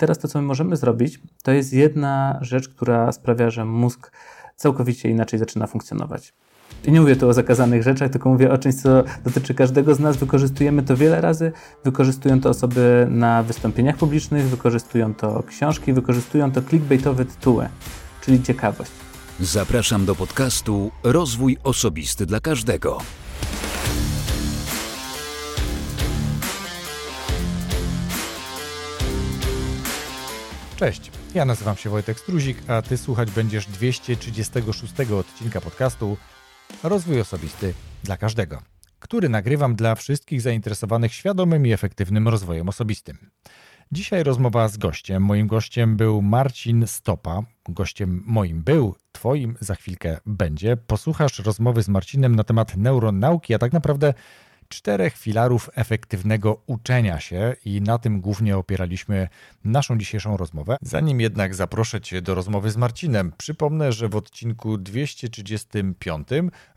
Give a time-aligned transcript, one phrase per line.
[0.00, 4.12] teraz to, co my możemy zrobić, to jest jedna rzecz, która sprawia, że mózg
[4.56, 6.32] całkowicie inaczej zaczyna funkcjonować.
[6.84, 10.00] I nie mówię tu o zakazanych rzeczach, tylko mówię o czymś, co dotyczy każdego z
[10.00, 10.16] nas.
[10.16, 11.52] Wykorzystujemy to wiele razy.
[11.84, 17.68] Wykorzystują to osoby na wystąpieniach publicznych, wykorzystują to książki, wykorzystują to clickbaitowe tytuły,
[18.24, 18.90] czyli ciekawość.
[19.40, 22.98] Zapraszam do podcastu Rozwój Osobisty dla Każdego.
[30.80, 36.16] Cześć, ja nazywam się Wojtek Struzik, a Ty słuchać będziesz 236 odcinka podcastu
[36.82, 38.62] Rozwój Osobisty dla Każdego,
[38.98, 43.30] który nagrywam dla wszystkich zainteresowanych świadomym i efektywnym rozwojem osobistym.
[43.92, 45.22] Dzisiaj rozmowa z gościem.
[45.22, 47.42] Moim gościem był Marcin Stopa.
[47.68, 50.76] Gościem moim był, Twoim za chwilkę będzie.
[50.76, 54.14] Posłuchasz rozmowy z Marcinem na temat neuronauki, a tak naprawdę
[54.70, 59.28] czterech filarów efektywnego uczenia się i na tym głównie opieraliśmy
[59.64, 60.76] naszą dzisiejszą rozmowę.
[60.82, 66.28] Zanim jednak zaproszę Cię do rozmowy z Marcinem, przypomnę, że w odcinku 235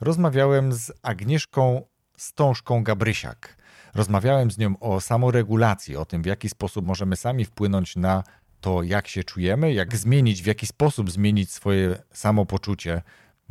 [0.02, 1.82] rozmawiałem z Agnieszką
[2.18, 3.58] Stążką Gabrysiak.
[3.96, 8.24] Rozmawiałem z nią o samoregulacji, o tym, w jaki sposób możemy sami wpłynąć na
[8.62, 13.02] to, jak się czujemy, jak zmienić, w jaki sposób zmienić swoje samopoczucie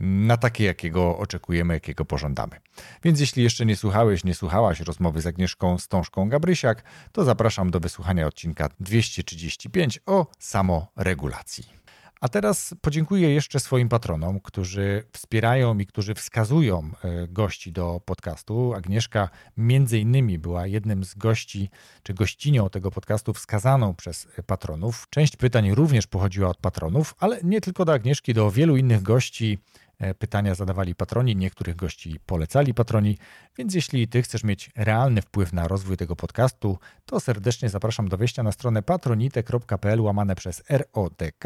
[0.02, 2.60] na takie, jakiego oczekujemy, jakiego pożądamy.
[3.04, 7.80] Więc jeśli jeszcze nie słuchałeś, nie słuchałaś rozmowy z Agnieszką Stążką Gabrysiak, to zapraszam do
[7.80, 11.82] wysłuchania odcinka 235 o samoregulacji.
[12.22, 18.74] A teraz podziękuję jeszcze swoim patronom, którzy wspierają i którzy wskazują e, gości do podcastu.
[18.74, 21.70] Agnieszka między innymi była jednym z gości,
[22.02, 25.06] czy gościnią tego podcastu wskazaną przez patronów.
[25.10, 29.58] Część pytań również pochodziła od patronów, ale nie tylko do Agnieszki, do wielu innych gości
[29.58, 33.18] e, pytania zadawali patroni, niektórych gości polecali patroni,
[33.58, 38.16] więc jeśli ty chcesz mieć realny wpływ na rozwój tego podcastu, to serdecznie zapraszam do
[38.16, 41.44] wejścia na stronę patronite.pl łamane przez RODK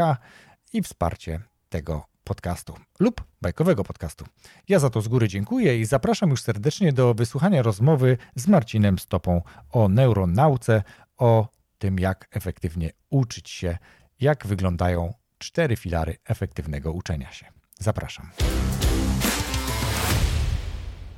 [0.72, 4.24] i wsparcie tego podcastu lub bajkowego podcastu.
[4.68, 8.98] Ja za to z góry dziękuję i zapraszam już serdecznie do wysłuchania rozmowy z Marcinem
[8.98, 10.82] Stopą o neuronauce,
[11.16, 13.78] o tym, jak efektywnie uczyć się,
[14.20, 17.46] jak wyglądają cztery filary efektywnego uczenia się.
[17.78, 18.26] Zapraszam.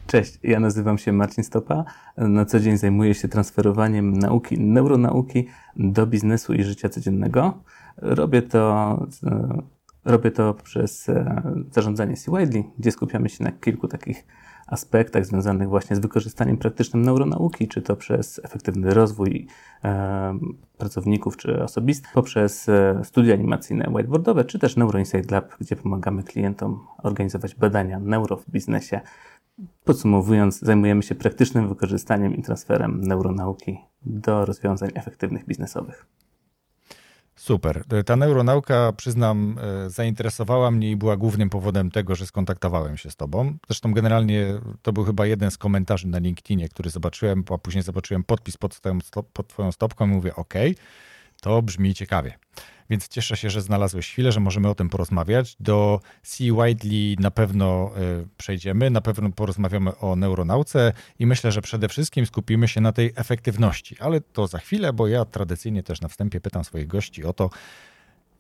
[0.07, 1.85] Cześć, ja nazywam się Marcin Stopa.
[2.17, 5.47] Na co dzień zajmuję się transferowaniem nauki, neuronauki
[5.77, 7.63] do biznesu i życia codziennego.
[7.97, 9.63] Robię to, e,
[10.05, 11.43] robię to przez e,
[11.73, 14.27] zarządzanie C-Widely, gdzie skupiamy się na kilku takich
[14.69, 19.47] aspektach związanych właśnie z wykorzystaniem praktycznym neuronauki, czy to przez efektywny rozwój
[19.85, 20.39] e,
[20.79, 26.23] pracowników czy osobistych, poprzez e, studia animacyjne whiteboardowe, czy też Neuro Insight Lab, gdzie pomagamy
[26.23, 29.01] klientom organizować badania neuro w biznesie.
[29.85, 36.07] Podsumowując, zajmujemy się praktycznym wykorzystaniem i transferem neuronauki do rozwiązań efektywnych biznesowych.
[37.39, 37.85] Super.
[38.07, 43.17] Ta neuronauka, przyznam, e, zainteresowała mnie i była głównym powodem tego, że skontaktowałem się z
[43.17, 43.59] tobą.
[43.67, 44.47] Zresztą generalnie
[44.83, 48.75] to był chyba jeden z komentarzy na LinkedInie, który zobaczyłem, a później zobaczyłem podpis pod,
[48.75, 48.99] twoją,
[49.33, 50.55] pod twoją stopką i mówię, ok,
[51.41, 52.39] to brzmi ciekawie.
[52.91, 55.57] Więc cieszę się, że znalazłeś chwilę, że możemy o tym porozmawiać.
[55.61, 56.45] Do C.
[56.45, 62.27] Widely na pewno e, przejdziemy, na pewno porozmawiamy o neuronauce i myślę, że przede wszystkim
[62.27, 66.41] skupimy się na tej efektywności, ale to za chwilę, bo ja tradycyjnie też na wstępie
[66.41, 67.51] pytam swoich gości o to,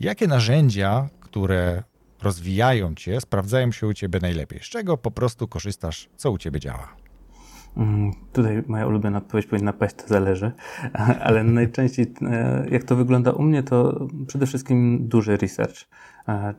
[0.00, 1.82] jakie narzędzia, które
[2.22, 6.60] rozwijają cię, sprawdzają się u ciebie najlepiej, z czego po prostu korzystasz, co u ciebie
[6.60, 7.07] działa.
[7.76, 10.52] Mm, tutaj moja ulubiona odpowiedź powinna paść, to zależy,
[11.26, 15.88] ale najczęściej e, jak to wygląda u mnie, to przede wszystkim duży research.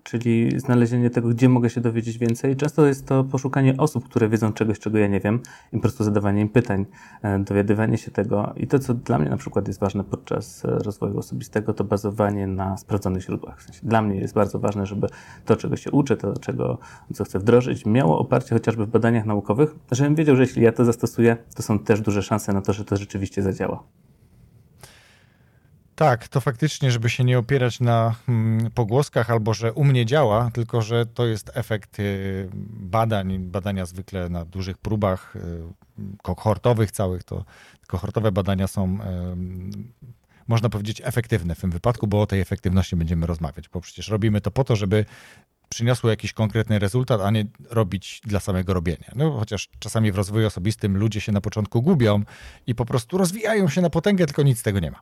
[0.04, 2.56] Czyli znalezienie tego, gdzie mogę się dowiedzieć więcej.
[2.56, 5.40] Często jest to poszukanie osób, które wiedzą czegoś, czego ja nie wiem
[5.74, 6.86] i po prostu zadawanie im pytań,
[7.22, 8.54] e, dowiadywanie się tego.
[8.58, 12.48] I to, co dla mnie na przykład jest ważne podczas e, rozwoju osobistego, to bazowanie
[12.48, 13.60] na sprawdzonych źródłach.
[13.60, 15.08] W sensie dla mnie jest bardzo ważne, żeby
[15.46, 16.78] to, czego się uczę, to, czego,
[17.14, 20.86] co chcę wdrożyć, miało oparcie chociażby w badaniach naukowych, żebym wiedział, że jeśli ja to
[20.86, 23.84] zastosuję, to są też duże szanse na to, że to rzeczywiście zadziała.
[26.00, 30.52] Tak, to faktycznie, żeby się nie opierać na hmm, pogłoskach albo że u mnie działa,
[30.54, 35.40] tylko że to jest efekt y, badań, badania zwykle na dużych próbach y,
[36.22, 37.46] kohortowych całych, to
[37.88, 38.98] kohortowe badania są
[40.48, 44.42] można powiedzieć efektywne w tym wypadku, bo o tej efektywności będziemy rozmawiać, bo przecież robimy
[44.42, 45.06] to po to, żeby
[45.70, 49.12] przyniosło jakiś konkretny rezultat, a nie robić dla samego robienia.
[49.16, 52.24] No, chociaż czasami w rozwoju osobistym ludzie się na początku gubią
[52.68, 55.00] i po prostu rozwijają się na potęgę, tylko nic z tego nie ma.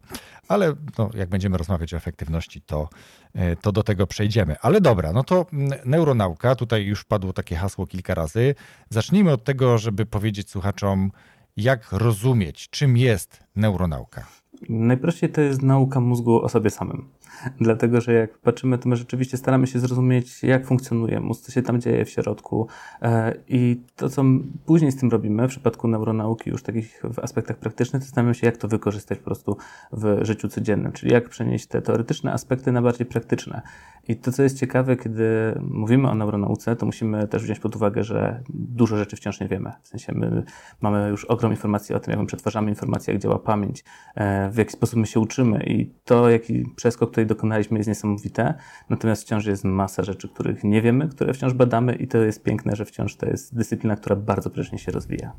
[0.48, 2.90] Ale no, jak będziemy rozmawiać o efektywności, to,
[3.34, 4.56] e, to do tego przejdziemy.
[4.62, 8.56] Ale dobra, no to mm, neuronauka, tutaj już padło takie hasło kilka razy.
[8.90, 11.12] Zacznijmy od tego, żeby powiedzieć słuchaczom,
[11.58, 14.28] jak rozumieć, czym jest neuronauka.
[14.70, 17.10] Najprościej to jest nauka mózgu o sobie samym.
[17.62, 21.62] Dlatego, że jak patrzymy, to my rzeczywiście staramy się zrozumieć, jak funkcjonuje mózg, co się
[21.62, 22.68] tam dzieje w środku.
[23.02, 24.24] E, I to, co
[24.66, 28.48] później z tym robimy, w przypadku neuronauki, już takich w aspektach praktycznych, to zastanawiamy się,
[28.48, 29.58] jak to wykorzystać po prostu
[29.92, 33.62] w życiu codziennym, czyli jak przenieść te teoretyczne aspekty na bardziej praktyczne.
[34.08, 35.26] I to, co jest ciekawe, kiedy
[35.62, 39.72] mówimy o neuronauce, to musimy też wziąć pod uwagę, że dużo rzeczy wciąż nie wiemy.
[39.84, 40.44] W sensie my
[40.82, 43.84] mamy już ogrom informacji o tym, jak my przetwarzamy informacje, jak działa pamięć,
[44.16, 48.54] e, w jaki sposób my się uczymy i to, jaki przeskok tutaj dokonaliśmy jest niesamowite,
[48.90, 52.76] natomiast wciąż jest masa rzeczy, których nie wiemy, które wciąż badamy i to jest piękne,
[52.76, 55.32] że wciąż to jest dyscyplina, która bardzo prężnie się rozwija.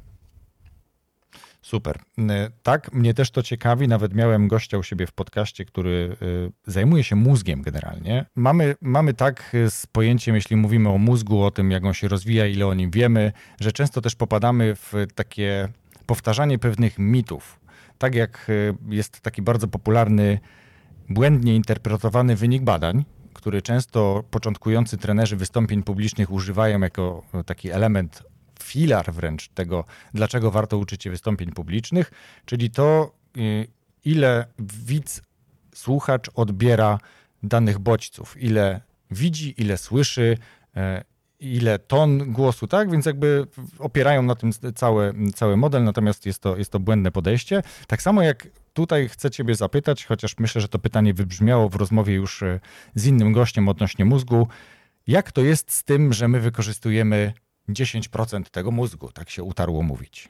[1.62, 1.98] Super.
[2.18, 2.22] Y,
[2.62, 3.88] tak, mnie też to ciekawi.
[3.88, 8.26] Nawet miałem gościa u siebie w podcaście, który y, zajmuje się mózgiem generalnie.
[8.34, 12.46] Mamy, mamy tak z pojęciem, jeśli mówimy o mózgu, o tym, jak on się rozwija,
[12.46, 15.68] ile o nim wiemy, że często też popadamy w takie
[16.06, 17.60] powtarzanie pewnych mitów.
[17.98, 20.38] Tak jak y, jest taki bardzo popularny,
[21.08, 28.22] błędnie interpretowany wynik badań, który często początkujący trenerzy wystąpień publicznych używają jako taki element
[28.62, 29.84] filar wręcz tego,
[30.14, 32.10] dlaczego warto uczyć się wystąpień publicznych,
[32.44, 33.66] czyli to, y,
[34.04, 35.22] ile widz,
[35.74, 36.98] słuchacz odbiera
[37.42, 40.38] danych bodźców, ile widzi, ile słyszy,
[40.76, 41.04] e,
[41.40, 42.90] ile ton głosu, tak?
[42.90, 43.46] Więc jakby
[43.78, 47.62] opierają na tym cały, cały model, natomiast jest to, jest to błędne podejście.
[47.86, 52.14] Tak samo jak tutaj chcę Ciebie zapytać, chociaż myślę, że to pytanie wybrzmiało w rozmowie
[52.14, 52.60] już e,
[52.94, 54.48] z innym gościem odnośnie mózgu.
[55.06, 57.32] Jak to jest z tym, że my wykorzystujemy
[57.68, 60.28] 10% tego mózgu, tak się utarło mówić.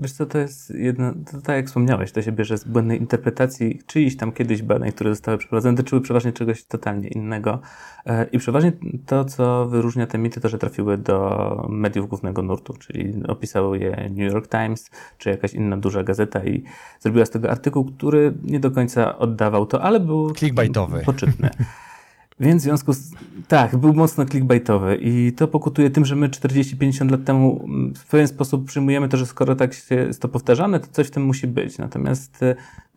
[0.00, 3.80] Wiesz co, to jest jedno, to tak jak wspomniałeś, to się bierze z błędnej interpretacji
[3.86, 7.60] czyichś tam kiedyś badań, które zostały przeprowadzone, dotyczyły przeważnie czegoś totalnie innego.
[8.06, 8.72] E, I przeważnie
[9.06, 14.10] to, co wyróżnia te mity, to, że trafiły do mediów głównego nurtu, czyli opisały je
[14.10, 16.64] New York Times, czy jakaś inna duża gazeta i
[17.00, 21.02] zrobiła z tego artykuł, który nie do końca oddawał to, ale był Clickbaitowy.
[21.04, 21.50] poczytny.
[22.40, 23.10] Więc w związku z...
[23.48, 28.06] Tak, był mocno clickbaitowy i to pokutuje tym, że my 40-50 lat temu mm, w
[28.06, 31.46] pewien sposób przyjmujemy to, że skoro tak jest to powtarzane, to coś w tym musi
[31.46, 31.78] być.
[31.78, 32.56] Natomiast e,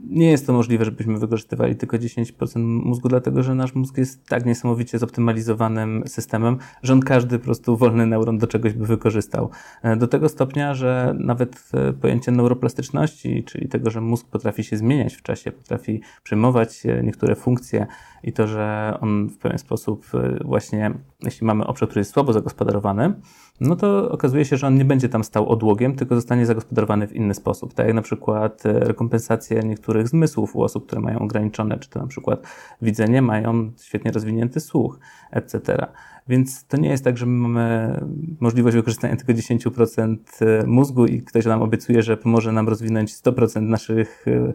[0.09, 4.45] nie jest to możliwe, żebyśmy wykorzystywali tylko 10% mózgu, dlatego że nasz mózg jest tak
[4.45, 9.49] niesamowicie zoptymalizowanym systemem, że on każdy po prostu wolny neuron do czegoś by wykorzystał.
[9.83, 14.77] E, do tego stopnia, że nawet e, pojęcie neuroplastyczności, czyli tego, że mózg potrafi się
[14.77, 17.87] zmieniać w czasie, potrafi przyjmować niektóre funkcje
[18.23, 20.05] i to, że on w pewien sposób
[20.45, 20.91] właśnie,
[21.23, 23.13] jeśli mamy obszar, który jest słabo zagospodarowany,
[23.59, 27.15] no to okazuje się, że on nie będzie tam stał odłogiem, tylko zostanie zagospodarowany w
[27.15, 27.73] inny sposób.
[27.73, 31.99] Tak jak na przykład e, rekompensacje niektórych zmysłów u osób, które mają ograniczone, czy to
[31.99, 32.47] na przykład
[32.81, 34.99] widzenie, mają świetnie rozwinięty słuch,
[35.31, 35.87] etc.
[36.27, 37.99] Więc to nie jest tak, że my mamy
[38.39, 43.61] możliwość wykorzystania tylko 10% e, mózgu i ktoś nam obiecuje, że pomoże nam rozwinąć 100%
[43.61, 44.53] naszych, e,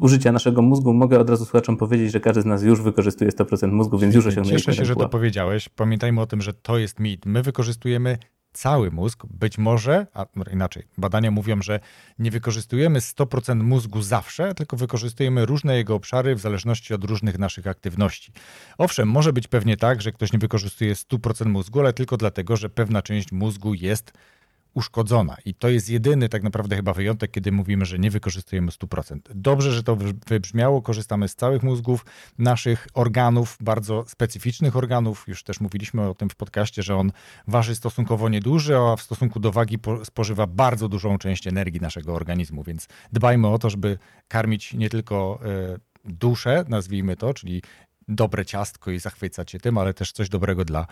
[0.00, 0.94] użycia naszego mózgu.
[0.94, 4.26] Mogę od razu słuchaczom powiedzieć, że każdy z nas już wykorzystuje 100% mózgu, więc już
[4.26, 5.68] osiągnęliśmy Cieszę się, że to powiedziałeś.
[5.68, 7.26] Pamiętajmy o tym, że to jest mit.
[7.26, 8.18] My wykorzystujemy
[8.56, 11.80] cały mózg, być może, a inaczej, badania mówią, że
[12.18, 17.66] nie wykorzystujemy 100% mózgu zawsze, tylko wykorzystujemy różne jego obszary w zależności od różnych naszych
[17.66, 18.32] aktywności.
[18.78, 22.68] Owszem, może być pewnie tak, że ktoś nie wykorzystuje 100% mózgu, ale tylko dlatego, że
[22.68, 24.12] pewna część mózgu jest
[24.76, 25.36] uszkodzona.
[25.44, 29.18] I to jest jedyny tak naprawdę chyba wyjątek, kiedy mówimy, że nie wykorzystujemy 100%.
[29.34, 29.96] Dobrze, że to
[30.26, 30.82] wybrzmiało.
[30.82, 32.04] Korzystamy z całych mózgów
[32.38, 35.24] naszych organów, bardzo specyficznych organów.
[35.28, 37.12] Już też mówiliśmy o tym w podcaście, że on
[37.48, 42.62] waży stosunkowo nieduży, a w stosunku do wagi spożywa bardzo dużą część energii naszego organizmu,
[42.62, 47.62] więc dbajmy o to, żeby karmić nie tylko e, duszę, nazwijmy to, czyli
[48.08, 50.86] dobre ciastko i zachwycać się tym, ale też coś dobrego dla,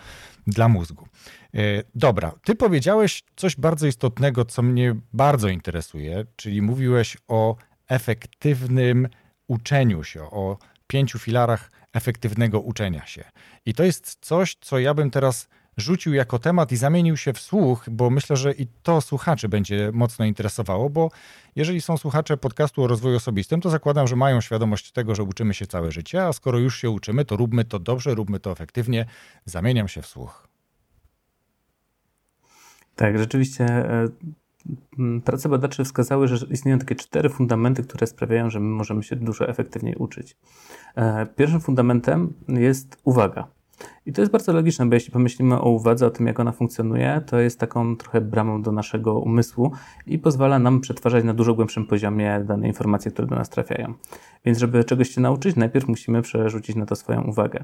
[0.47, 1.07] dla mózgu.
[1.53, 1.59] E,
[1.95, 7.55] dobra, ty powiedziałeś coś bardzo istotnego, co mnie bardzo interesuje, czyli mówiłeś o
[7.87, 9.07] efektywnym
[9.47, 10.57] uczeniu się, o
[10.87, 13.23] pięciu filarach efektywnego uczenia się.
[13.65, 17.39] I to jest coś, co ja bym teraz rzucił jako temat i zamienił się w
[17.39, 21.11] słuch, bo myślę, że i to słuchaczy będzie mocno interesowało, bo
[21.55, 25.53] jeżeli są słuchacze podcastu o rozwoju osobistym, to zakładam, że mają świadomość tego, że uczymy
[25.53, 29.05] się całe życie, a skoro już się uczymy, to róbmy to dobrze, róbmy to efektywnie.
[29.45, 30.47] Zamieniam się w słuch.
[32.95, 34.07] Tak, rzeczywiście e,
[35.25, 39.49] prace badaczy wskazały, że istnieją takie cztery fundamenty, które sprawiają, że my możemy się dużo
[39.49, 40.37] efektywniej uczyć.
[40.95, 43.54] E, pierwszym fundamentem jest uwaga.
[44.05, 47.21] I to jest bardzo logiczne, bo jeśli pomyślimy o uwadze, o tym, jak ona funkcjonuje,
[47.25, 49.71] to jest taką trochę bramą do naszego umysłu
[50.07, 53.93] i pozwala nam przetwarzać na dużo głębszym poziomie dane informacje, które do nas trafiają.
[54.45, 57.63] Więc, żeby czegoś się nauczyć, najpierw musimy przerzucić na to swoją uwagę.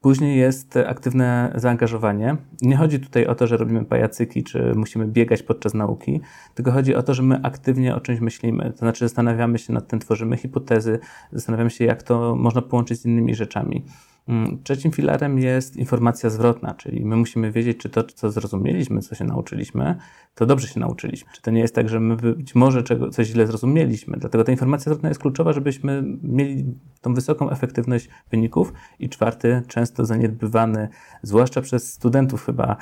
[0.00, 2.36] Później jest aktywne zaangażowanie.
[2.62, 6.20] Nie chodzi tutaj o to, że robimy pajacyki, czy musimy biegać podczas nauki,
[6.54, 8.72] tylko chodzi o to, że my aktywnie o czymś myślimy.
[8.72, 10.98] To znaczy zastanawiamy się nad tym, tworzymy hipotezy,
[11.32, 13.84] zastanawiamy się, jak to można połączyć z innymi rzeczami.
[14.30, 19.14] Mm, trzecim filarem jest informacja zwrotna, czyli my musimy wiedzieć, czy to, co zrozumieliśmy, co
[19.14, 19.96] się nauczyliśmy,
[20.34, 21.32] to dobrze się nauczyliśmy.
[21.32, 22.82] Czy to nie jest tak, że my być może
[23.12, 24.16] coś źle zrozumieliśmy.
[24.16, 26.64] Dlatego ta informacja zwrotna jest kluczowa, żebyśmy mieli
[27.00, 28.72] tą wysoką efektywność wyników.
[28.98, 30.88] I czwarty, często zaniedbywany,
[31.22, 32.76] zwłaszcza przez studentów chyba,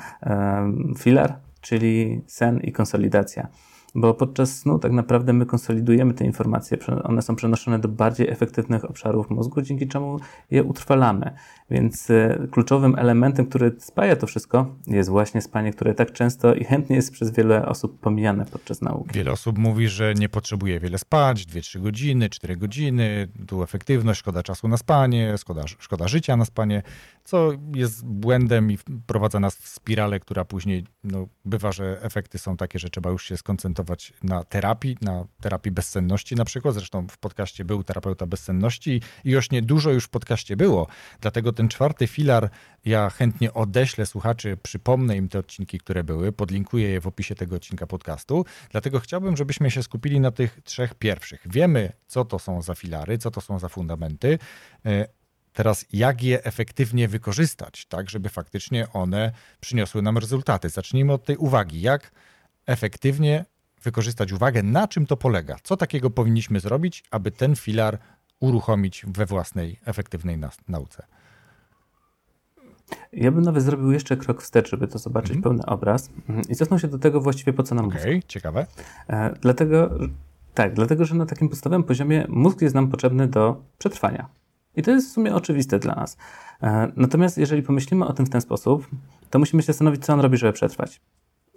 [0.97, 3.47] filar, czyli sen i konsolidacja
[3.99, 8.85] bo podczas snu tak naprawdę my konsolidujemy te informacje, one są przenoszone do bardziej efektywnych
[8.85, 10.19] obszarów mózgu, dzięki czemu
[10.51, 11.31] je utrwalamy.
[11.69, 16.63] Więc e, kluczowym elementem, który spaja to wszystko, jest właśnie spanie, które tak często i
[16.63, 19.13] chętnie jest przez wiele osób pomijane podczas nauki.
[19.13, 24.43] Wiele osób mówi, że nie potrzebuje wiele spać, 2-3 godziny, 4 godziny, tu efektywność, szkoda
[24.43, 26.83] czasu na spanie, szkoda, szkoda życia na spanie,
[27.23, 32.57] co jest błędem i wprowadza nas w spiralę, która później no, bywa, że efekty są
[32.57, 33.88] takie, że trzeba już się skoncentrować
[34.23, 36.73] na terapii, na terapii bezsenności na przykład.
[36.73, 40.87] Zresztą w podcaście był terapeuta bezsenności i już nie dużo już w podcaście było,
[41.21, 42.49] dlatego ten czwarty filar
[42.85, 47.55] ja chętnie odeślę słuchaczy, przypomnę im te odcinki, które były, podlinkuję je w opisie tego
[47.55, 48.45] odcinka podcastu.
[48.69, 51.41] Dlatego chciałbym, żebyśmy się skupili na tych trzech pierwszych.
[51.45, 54.39] Wiemy, co to są za filary, co to są za fundamenty.
[54.85, 55.07] E,
[55.53, 60.69] teraz, jak je efektywnie wykorzystać, tak, żeby faktycznie one przyniosły nam rezultaty.
[60.69, 61.81] Zacznijmy od tej uwagi.
[61.81, 62.11] Jak
[62.65, 63.45] efektywnie
[63.83, 65.55] wykorzystać uwagę, na czym to polega?
[65.63, 67.97] Co takiego powinniśmy zrobić, aby ten filar
[68.39, 71.05] uruchomić we własnej efektywnej nauce?
[73.13, 75.43] Ja bym nawet zrobił jeszcze krok wstecz, żeby to zobaczyć mm.
[75.43, 76.47] pełny obraz mhm.
[76.49, 78.27] i cofnął się do tego właściwie po co nam okay, mózg.
[78.27, 78.65] ciekawe.
[79.09, 79.89] E, dlatego,
[80.53, 84.29] tak, dlatego, że na takim podstawowym poziomie mózg jest nam potrzebny do przetrwania.
[84.75, 86.17] I to jest w sumie oczywiste dla nas.
[86.63, 88.87] E, natomiast jeżeli pomyślimy o tym w ten sposób,
[89.29, 91.01] to musimy się zastanowić, co on robi, żeby przetrwać.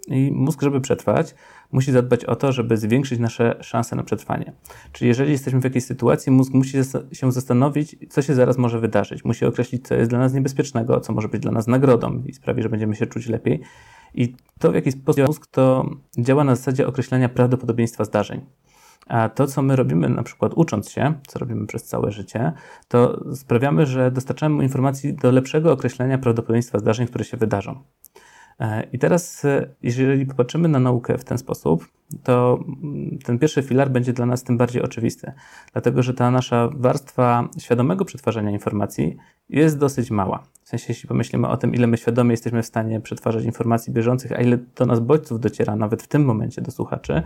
[0.07, 1.35] I mózg, żeby przetrwać,
[1.71, 4.53] musi zadbać o to, żeby zwiększyć nasze szanse na przetrwanie.
[4.91, 6.77] Czyli jeżeli jesteśmy w jakiejś sytuacji, mózg musi
[7.11, 9.25] się zastanowić, co się zaraz może wydarzyć.
[9.25, 12.63] Musi określić, co jest dla nas niebezpiecznego, co może być dla nas nagrodą i sprawi,
[12.63, 13.61] że będziemy się czuć lepiej.
[14.13, 18.41] I to, w jaki sposób mózg to działa na zasadzie określenia prawdopodobieństwa zdarzeń.
[19.07, 22.53] A to, co my robimy, na przykład ucząc się, co robimy przez całe życie,
[22.87, 27.83] to sprawiamy, że dostarczamy mu informacji do lepszego określenia prawdopodobieństwa zdarzeń, które się wydarzą.
[28.59, 31.87] E, I teraz, e, jeżeli popatrzymy na naukę w ten sposób,
[32.23, 35.31] to mm, ten pierwszy filar będzie dla nas tym bardziej oczywisty,
[35.73, 39.17] dlatego że ta nasza warstwa świadomego przetwarzania informacji
[39.49, 40.43] jest dosyć mała.
[40.63, 44.31] W sensie, jeśli pomyślimy o tym, ile my świadomie jesteśmy w stanie przetwarzać informacji bieżących,
[44.31, 47.23] a ile do nas bodźców dociera nawet w tym momencie do słuchaczy,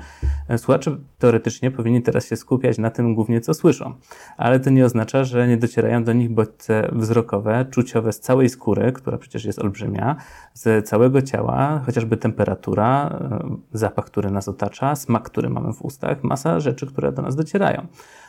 [0.48, 3.93] e, słuchacze teoretycznie powinni teraz się skupiać na tym głównie, co słyszą.
[4.38, 8.91] Ale to nie oznacza, że nie docierają do nich bodźce wzrokowe, czuciowe z całej skóry,
[8.91, 10.15] która przecież jest olbrzymia,
[10.53, 16.24] z całego ciała, chociażby temperatura, e, zapach, który nas otacza, smak, który mamy w ustach,
[16.24, 17.88] masa rzeczy, które do nas docierają.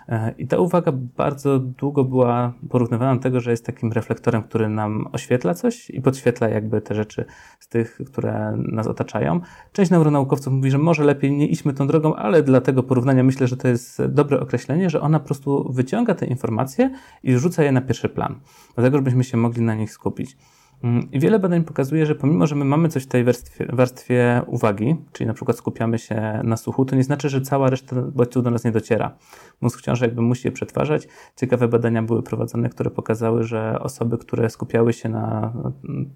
[0.09, 4.69] E, I ta uwaga bardzo długo była porównywana do tego, że jest takim reflektorem, który
[4.69, 7.25] nam oświetla coś i podświetla jakby te rzeczy
[7.61, 9.41] z tych, które nas otaczają.
[9.73, 13.47] Część neuronaukowców mówi, że może lepiej nie idźmy tą drogą, ale dla tego porównania myślę,
[13.47, 16.91] że to jest dobre określenie, że ona po prostu wyciąga te informacje
[17.23, 18.41] i rzuca je na pierwszy plan,
[18.75, 20.37] dlatego żebyśmy się mogli na nich skupić.
[20.83, 24.43] Mm, I wiele badań pokazuje, że pomimo, że my mamy coś w tej warstwie, warstwie,
[24.47, 28.45] uwagi, czyli na przykład skupiamy się na słuchu, to nie znaczy, że cała reszta bodźców
[28.45, 29.17] do nas nie dociera.
[29.61, 31.09] Mózg wciąż jakby musi je przetwarzać.
[31.37, 35.53] Ciekawe badania były prowadzone, które pokazały, że osoby, które skupiały się na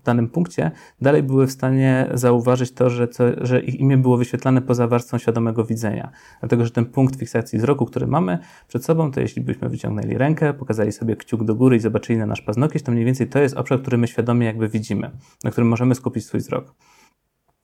[0.04, 4.62] danym punkcie, dalej były w stanie zauważyć to, że, co, że ich imię było wyświetlane
[4.62, 6.10] poza warstwą świadomego widzenia.
[6.40, 8.38] Dlatego, że ten punkt fiksacji wzroku, który mamy
[8.68, 12.26] przed sobą, to jeśli byśmy wyciągnęli rękę, pokazali sobie kciuk do góry i zobaczyli na
[12.26, 15.10] nasz paznokieć, to mniej więcej to jest obszar, który my świadomie jakby widzimy,
[15.44, 16.74] na którym możemy skupić swój wzrok.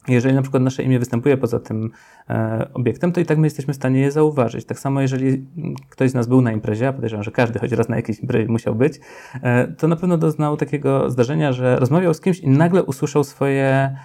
[0.07, 1.91] Jeżeli na przykład nasze imię występuje poza tym
[2.29, 4.65] e, obiektem, to i tak my jesteśmy w stanie je zauważyć.
[4.65, 5.45] Tak samo, jeżeli
[5.89, 8.47] ktoś z nas był na imprezie, a podejrzewam, że każdy choć raz na jakiejś imprezie
[8.47, 8.99] musiał być,
[9.41, 13.95] e, to na pewno doznał takiego zdarzenia, że rozmawiał z kimś i nagle usłyszał swoje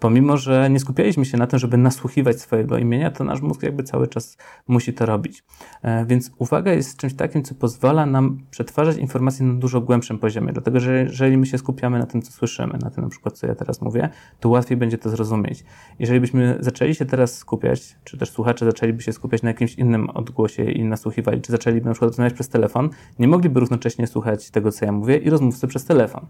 [0.00, 3.82] Pomimo, że nie skupialiśmy się na tym, żeby nasłuchiwać swojego imienia, to nasz mózg jakby
[3.82, 4.36] cały czas
[4.68, 5.44] musi to robić.
[5.82, 10.52] E, więc uwaga jest czymś takim, co pozwala nam przetwarzać informacje na dużo głębszym poziomie.
[10.52, 13.46] Dlatego, że jeżeli my się skupiamy na tym, co słyszymy, na tym na przykład, co
[13.46, 14.08] ja teraz mówię,
[14.40, 15.64] to łatwiej będzie to zrozumieć.
[15.98, 20.10] Jeżeli byśmy zaczęli się teraz skupiać, czy też słuchacze zaczęliby się skupiać na jakimś innym
[20.10, 24.72] odgłosie i nasłuchiwali, czy zaczęliby na przykład rozmawiać przez telefon, nie mogliby równocześnie słuchać tego,
[24.72, 26.26] co ja mówię i rozmówcy przez telefon.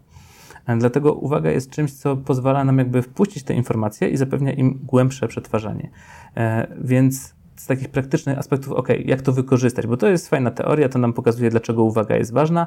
[0.79, 5.29] Dlatego uwaga jest czymś, co pozwala nam jakby wpuścić te informacje i zapewnia im głębsze
[5.29, 5.91] przetwarzanie.
[6.37, 10.89] E, więc z takich praktycznych aspektów, ok, jak to wykorzystać, bo to jest fajna teoria,
[10.89, 12.67] to nam pokazuje, dlaczego uwaga jest ważna.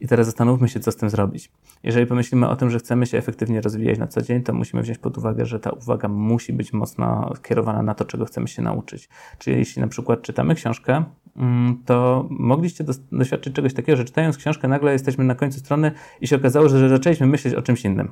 [0.00, 1.50] I teraz zastanówmy się, co z tym zrobić.
[1.82, 4.98] Jeżeli pomyślimy o tym, że chcemy się efektywnie rozwijać na co dzień, to musimy wziąć
[4.98, 9.08] pod uwagę, że ta uwaga musi być mocno skierowana na to, czego chcemy się nauczyć.
[9.38, 11.04] Czyli jeśli na przykład czytamy książkę,
[11.36, 16.26] mm, to mogliście doświadczyć czegoś takiego, że czytając książkę nagle jesteśmy na końcu strony i
[16.26, 18.08] się okazało, że zaczęliśmy myśleć o czymś innym.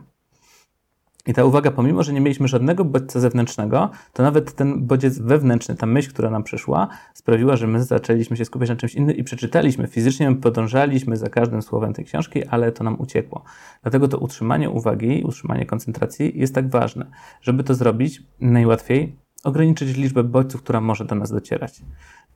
[1.27, 5.75] I ta uwaga, pomimo, że nie mieliśmy żadnego bodźca zewnętrznego, to nawet ten bodziec wewnętrzny,
[5.75, 9.25] ta myśl, która nam przyszła, sprawiła, że my zaczęliśmy się skupiać na czymś innym i
[9.25, 9.87] przeczytaliśmy.
[9.87, 13.45] Fizycznie podążaliśmy za każdym słowem tej książki, ale to nam uciekło.
[13.83, 17.07] Dlatego to utrzymanie uwagi, utrzymanie koncentracji jest tak ważne.
[17.41, 21.83] Żeby to zrobić, najłatwiej ograniczyć liczbę bodźców, która może do nas docierać.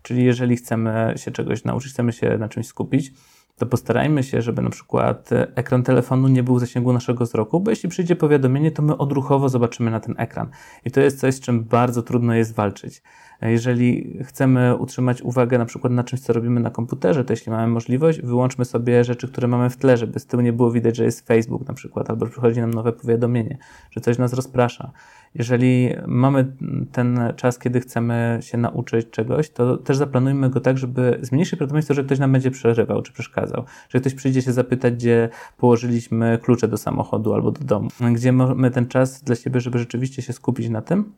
[0.02, 3.12] Czyli jeżeli chcemy się czegoś nauczyć, chcemy się na czymś skupić,
[3.58, 7.70] to postarajmy się, żeby na przykład ekran telefonu nie był w zasięgu naszego wzroku, bo
[7.70, 10.48] jeśli przyjdzie powiadomienie, to my odruchowo zobaczymy na ten ekran.
[10.84, 13.02] I to jest coś, z czym bardzo trudno jest walczyć.
[13.42, 17.66] Jeżeli chcemy utrzymać uwagę na przykład na czymś, co robimy na komputerze, to jeśli mamy
[17.66, 21.04] możliwość, wyłączmy sobie rzeczy, które mamy w tle, żeby z tyłu nie było widać, że
[21.04, 23.58] jest Facebook na przykład, albo przychodzi nam nowe powiadomienie,
[23.90, 24.92] że coś nas rozprasza.
[25.38, 26.52] Jeżeli mamy
[26.92, 31.94] ten czas, kiedy chcemy się nauczyć czegoś, to też zaplanujmy go tak, żeby zmniejszyć prawdopodobieństwo,
[31.94, 33.64] że ktoś nam będzie przerywał czy przeszkadzał.
[33.88, 37.88] Że ktoś przyjdzie się zapytać, gdzie położyliśmy klucze do samochodu albo do domu.
[38.12, 41.12] Gdzie mamy ten czas dla siebie, żeby rzeczywiście się skupić na tym,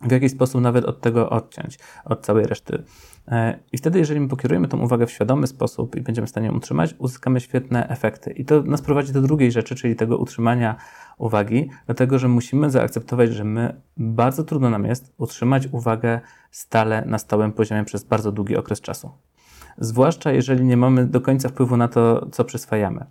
[0.00, 2.82] w jakiś sposób nawet od tego odciąć, od całej reszty.
[3.28, 6.46] E, I wtedy, jeżeli my pokierujemy tą uwagę w świadomy sposób i będziemy w stanie
[6.46, 8.30] ją utrzymać, uzyskamy świetne efekty.
[8.30, 10.76] I to nas prowadzi do drugiej rzeczy, czyli tego utrzymania
[11.18, 17.18] uwagi, dlatego że musimy zaakceptować, że my bardzo trudno nam jest utrzymać uwagę stale na
[17.18, 19.10] stałym poziomie przez bardzo długi okres czasu
[19.78, 23.04] zwłaszcza jeżeli nie mamy do końca wpływu na to, co przyswajamy.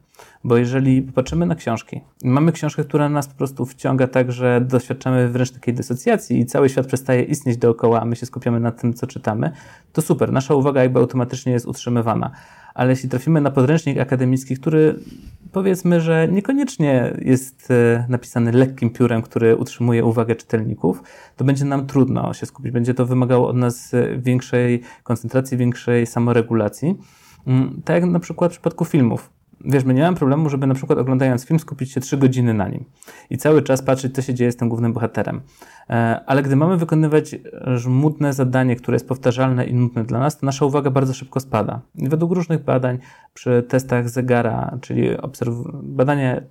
[0.44, 5.30] Bo jeżeli popatrzymy na książki, mamy książkę, która nas po prostu wciąga tak, że doświadczamy
[5.30, 8.94] wręcz takiej dysocjacji i cały świat przestaje istnieć dookoła, a my się skupiamy na tym,
[8.94, 9.52] co czytamy,
[9.94, 12.32] to super, nasza uwaga jakby automatycznie jest utrzymywana.
[12.76, 15.00] Ale jeśli trafimy na podręcznik akademicki, który
[15.52, 21.04] powiedzmy, że niekoniecznie jest e, napisany lekkim piórem, który utrzymuje uwagę czytelników,
[21.36, 22.72] to będzie nam trudno się skupić.
[22.72, 26.96] Będzie to wymagało od nas e, większej koncentracji, większej samoregulacji.
[27.48, 29.35] Mm, tak jak na przykład w przypadku filmów
[29.66, 32.68] wiesz, my nie mamy problemu, żeby na przykład oglądając film skupić się 3 godziny na
[32.68, 32.86] nim
[33.30, 35.42] i cały czas patrzeć, co się dzieje z tym głównym bohaterem.
[35.90, 37.36] E, ale gdy mamy wykonywać
[37.76, 41.82] żmudne zadanie, które jest powtarzalne i nudne dla nas, to nasza uwaga bardzo szybko spada.
[41.96, 43.00] Według różnych badań
[43.34, 45.10] przy testach zegara, czyli
[45.84, 46.42] badanie,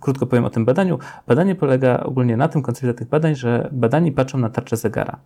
[0.00, 4.12] krótko powiem o tym badaniu, badanie polega ogólnie na tym, koncepcja tych badań, że badani
[4.12, 5.18] patrzą na tarczę zegara.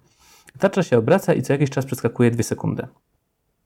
[0.58, 2.86] Tarcza się obraca i co jakiś czas przeskakuje 2 sekundy.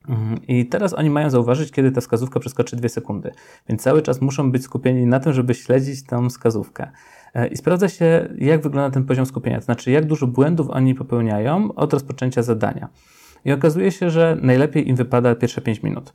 [0.07, 0.47] Mhm.
[0.47, 3.31] I teraz oni mają zauważyć, kiedy ta wskazówka przeskoczy 2 sekundy.
[3.69, 6.91] Więc cały czas muszą być skupieni na tym, żeby śledzić tą wskazówkę.
[7.33, 10.95] E, I sprawdza się, jak wygląda ten poziom skupienia, to znaczy, jak dużo błędów oni
[10.95, 12.89] popełniają od rozpoczęcia zadania.
[13.45, 16.13] I okazuje się, że najlepiej im wypada pierwsze 5 minut.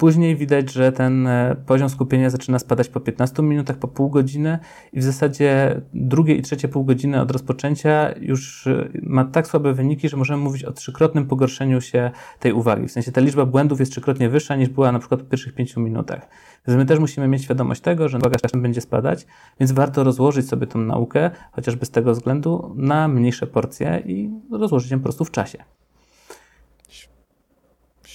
[0.00, 4.58] Później widać, że ten e, poziom skupienia zaczyna spadać po 15 minutach, po pół godziny
[4.92, 9.72] i w zasadzie drugie i trzecie pół godziny od rozpoczęcia już e, ma tak słabe
[9.72, 12.88] wyniki, że możemy mówić o trzykrotnym pogorszeniu się tej uwagi.
[12.88, 15.80] W sensie ta liczba błędów jest trzykrotnie wyższa niż była na przykład w pierwszych pięciu
[15.80, 16.28] minutach.
[16.68, 19.26] Więc my też musimy mieć świadomość tego, że uwaga czasem będzie spadać,
[19.60, 24.90] więc warto rozłożyć sobie tą naukę, chociażby z tego względu, na mniejsze porcje i rozłożyć
[24.90, 25.64] ją po prostu w czasie.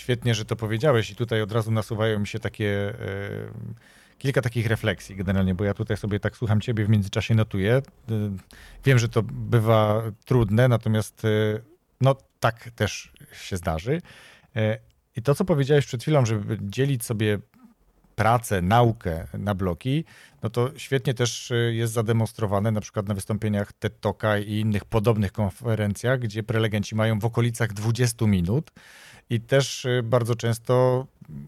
[0.05, 2.95] Świetnie, że to powiedziałeś i tutaj od razu nasuwają mi się takie e,
[4.17, 7.73] kilka takich refleksji generalnie, bo ja tutaj sobie tak słucham ciebie, w międzyczasie notuję.
[7.75, 7.81] E,
[8.85, 11.27] wiem, że to bywa trudne, natomiast e,
[12.01, 14.01] no tak też się zdarzy.
[15.15, 17.39] I to, co powiedziałeś przed chwilą, żeby dzielić sobie
[18.15, 20.05] pracę, naukę na bloki,
[20.43, 25.31] no to świetnie też jest zademonstrowane na przykład na wystąpieniach TED Talka i innych podobnych
[25.31, 28.71] konferencjach, gdzie prelegenci mają w okolicach 20 minut
[29.29, 31.05] i też y, bardzo często,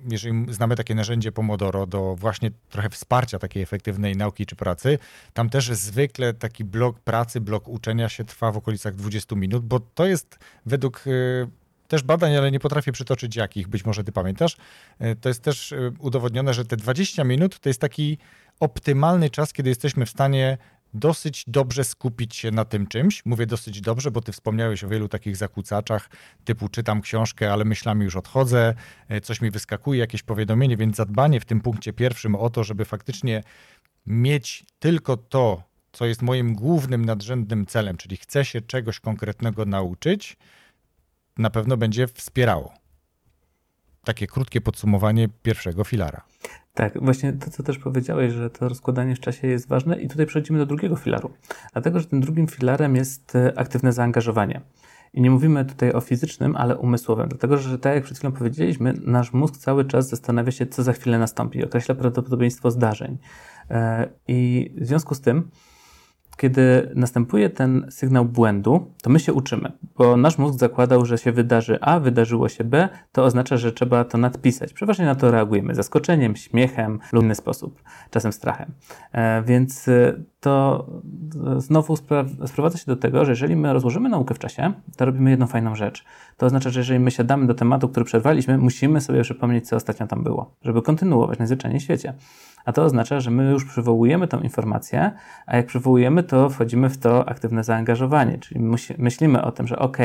[0.09, 4.99] jeżeli znamy takie narzędzie Pomodoro do właśnie trochę wsparcia takiej efektywnej nauki czy pracy,
[5.33, 9.79] tam też zwykle taki blok pracy, blok uczenia się trwa w okolicach 20 minut, bo
[9.79, 11.47] to jest według y,
[11.87, 14.57] też badań, ale nie potrafię przytoczyć jakich, być może ty pamiętasz.
[15.01, 18.17] Y, to jest też udowodnione, że te 20 minut to jest taki
[18.59, 20.57] optymalny czas, kiedy jesteśmy w stanie
[20.93, 23.25] dosyć dobrze skupić się na tym czymś.
[23.25, 26.09] Mówię dosyć dobrze, bo ty wspomniałeś o wielu takich zakłócaczach,
[26.45, 28.73] typu czytam książkę, ale myślami już odchodzę,
[29.09, 32.85] e, coś mi wyskakuje, jakieś powiadomienie, więc zadbanie w tym punkcie pierwszym o to, żeby
[32.85, 33.43] faktycznie
[34.05, 40.37] mieć tylko to, co jest moim głównym, nadrzędnym celem, czyli chcę się czegoś konkretnego nauczyć,
[41.37, 42.73] na pewno będzie wspierało.
[44.03, 46.21] Takie krótkie podsumowanie pierwszego filara.
[46.73, 50.25] Tak, właśnie to, co też powiedziałeś, że to rozkładanie w czasie jest ważne i tutaj
[50.25, 51.33] przechodzimy do drugiego filaru.
[51.73, 54.61] Dlatego, że tym drugim filarem jest e, aktywne zaangażowanie.
[55.13, 58.93] I nie mówimy tutaj o fizycznym, ale umysłowym, dlatego że tak jak przed chwilą powiedzieliśmy,
[59.01, 63.17] nasz mózg cały czas zastanawia się, co za chwilę nastąpi, określa prawdopodobieństwo zdarzeń.
[63.69, 65.51] E, I w związku z tym,
[66.37, 71.31] kiedy następuje ten sygnał błędu, to my się uczymy, bo nasz mózg zakładał, że się
[71.31, 74.73] wydarzy A, wydarzyło się B, to oznacza, że trzeba to nadpisać.
[74.73, 78.71] Przeważnie na to reagujemy zaskoczeniem, śmiechem lub inny sposób, czasem strachem.
[79.11, 80.85] E, więc e, to
[81.57, 81.95] znowu
[82.45, 85.75] sprowadza się do tego, że jeżeli my rozłożymy naukę w czasie, to robimy jedną fajną
[85.75, 86.05] rzecz.
[86.37, 90.07] To oznacza, że jeżeli my siadamy do tematu, który przerwaliśmy, musimy sobie przypomnieć, co ostatnio
[90.07, 92.13] tam było, żeby kontynuować najzwyczajniej w świecie.
[92.67, 95.11] A to oznacza, że my już przywołujemy tą informację,
[95.45, 98.61] a jak przywołujemy, to wchodzimy w to aktywne zaangażowanie, czyli
[98.97, 99.97] myślimy o tym, że ok,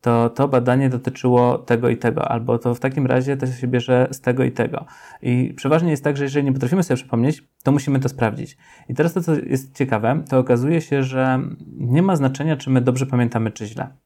[0.00, 4.08] to to badanie dotyczyło tego i tego, albo to w takim razie to się bierze
[4.10, 4.84] z tego i tego.
[5.22, 8.56] I przeważnie jest tak, że jeżeli nie potrafimy sobie przypomnieć, to musimy to sprawdzić.
[8.88, 11.40] I teraz to, co jest ciekawe, to okazuje się, że
[11.76, 14.03] nie ma znaczenia, czy my dobrze pamiętamy, czy źle.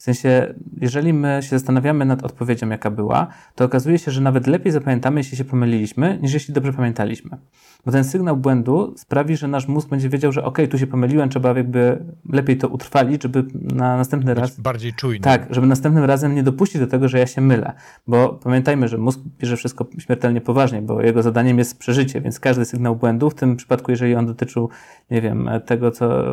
[0.00, 4.46] W sensie, jeżeli my się zastanawiamy nad odpowiedzią, jaka była, to okazuje się, że nawet
[4.46, 7.38] lepiej zapamiętamy, jeśli się pomyliliśmy, niż jeśli dobrze pamiętaliśmy.
[7.86, 11.28] Bo ten sygnał błędu sprawi, że nasz mózg będzie wiedział, że ok, tu się pomyliłem,
[11.28, 14.60] trzeba jakby lepiej to utrwalić, żeby na następny Być raz.
[14.60, 15.20] Bardziej czujny.
[15.20, 17.72] Tak, żeby następnym razem nie dopuścić do tego, że ja się mylę.
[18.06, 22.64] Bo pamiętajmy, że mózg bierze wszystko śmiertelnie poważnie, bo jego zadaniem jest przeżycie, więc każdy
[22.64, 24.68] sygnał błędu, w tym przypadku, jeżeli on dotyczył,
[25.10, 26.24] nie wiem, tego, co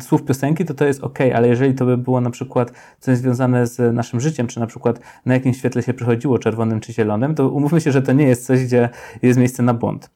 [0.00, 3.66] słów piosenki, to to jest ok, ale jeżeli to by było na przykład coś związane
[3.66, 7.48] z naszym życiem, czy na przykład na jakim świetle się przechodziło, czerwonym czy zielonym, to
[7.48, 8.88] umówmy się, że to nie jest coś, gdzie
[9.22, 10.10] jest miejsce na błąd.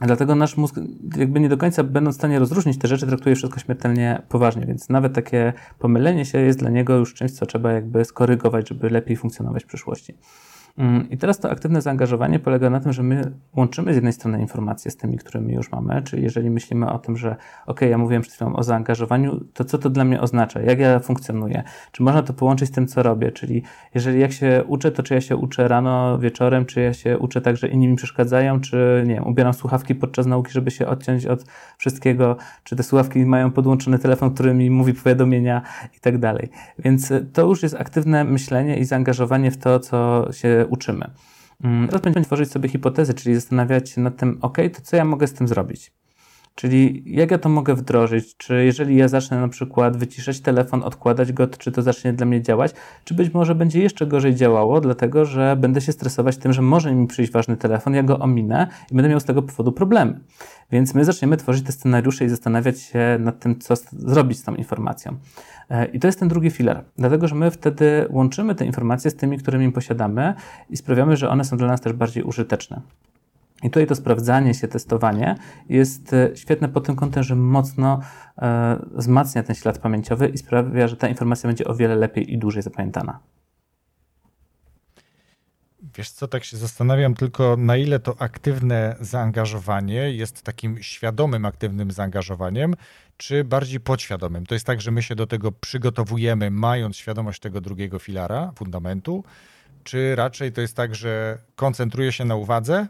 [0.00, 0.76] Dlatego nasz mózg
[1.16, 4.88] jakby nie do końca będąc w stanie rozróżnić te rzeczy, traktuje wszystko śmiertelnie poważnie, więc
[4.88, 9.16] nawet takie pomylenie się jest dla niego już czymś, co trzeba jakby skorygować, żeby lepiej
[9.16, 10.14] funkcjonować w przyszłości.
[10.78, 14.40] Mm, I teraz to aktywne zaangażowanie polega na tym, że my łączymy z jednej strony
[14.40, 18.22] informacje z tymi, którymi już mamy, czyli jeżeli myślimy o tym, że ok, ja mówiłem
[18.22, 22.22] przed chwilą o zaangażowaniu, to co to dla mnie oznacza, jak ja funkcjonuję, czy można
[22.22, 23.62] to połączyć z tym, co robię, czyli
[23.94, 27.40] jeżeli jak się uczę, to czy ja się uczę rano, wieczorem, czy ja się uczę
[27.40, 31.26] tak, że inni mi przeszkadzają, czy nie wiem, ubieram słuchawki podczas nauki, żeby się odciąć
[31.26, 31.44] od
[31.78, 35.62] wszystkiego, czy te słuchawki mają podłączony telefon, który mi mówi powiadomienia
[35.96, 36.48] i tak dalej.
[36.78, 41.10] Więc to już jest aktywne myślenie i zaangażowanie w to, co się uczymy.
[41.64, 45.04] Mm, teraz będziemy tworzyć sobie hipotezy, czyli zastanawiać się nad tym, ok, to co ja
[45.04, 45.92] mogę z tym zrobić?
[46.54, 48.36] Czyli jak ja to mogę wdrożyć?
[48.36, 52.42] Czy jeżeli ja zacznę na przykład wyciszać telefon, odkładać go, czy to zacznie dla mnie
[52.42, 52.72] działać?
[53.04, 56.94] Czy być może będzie jeszcze gorzej działało, dlatego że będę się stresować tym, że może
[56.94, 60.20] mi przyjść ważny telefon, ja go ominę i będę miał z tego powodu problemy.
[60.72, 64.54] Więc my zaczniemy tworzyć te scenariusze i zastanawiać się nad tym, co zrobić z tą
[64.54, 65.16] informacją.
[65.70, 69.16] E, I to jest ten drugi filar, dlatego że my wtedy łączymy te informacje z
[69.16, 70.34] tymi, którymi posiadamy
[70.70, 72.80] i sprawiamy, że one są dla nas też bardziej użyteczne.
[73.62, 75.34] I tutaj to sprawdzanie się, testowanie
[75.68, 78.00] jest e, świetne pod tym kątem, że mocno
[78.38, 82.38] e, wzmacnia ten ślad pamięciowy i sprawia, że ta informacja będzie o wiele lepiej i
[82.38, 83.20] dłużej zapamiętana.
[85.96, 91.90] Wiesz co, tak się zastanawiam tylko, na ile to aktywne zaangażowanie jest takim świadomym, aktywnym
[91.90, 92.74] zaangażowaniem,
[93.16, 94.46] czy bardziej podświadomym.
[94.46, 99.24] To jest tak, że my się do tego przygotowujemy, mając świadomość tego drugiego filara, fundamentu,
[99.84, 102.86] czy raczej to jest tak, że koncentruję się na uwadze,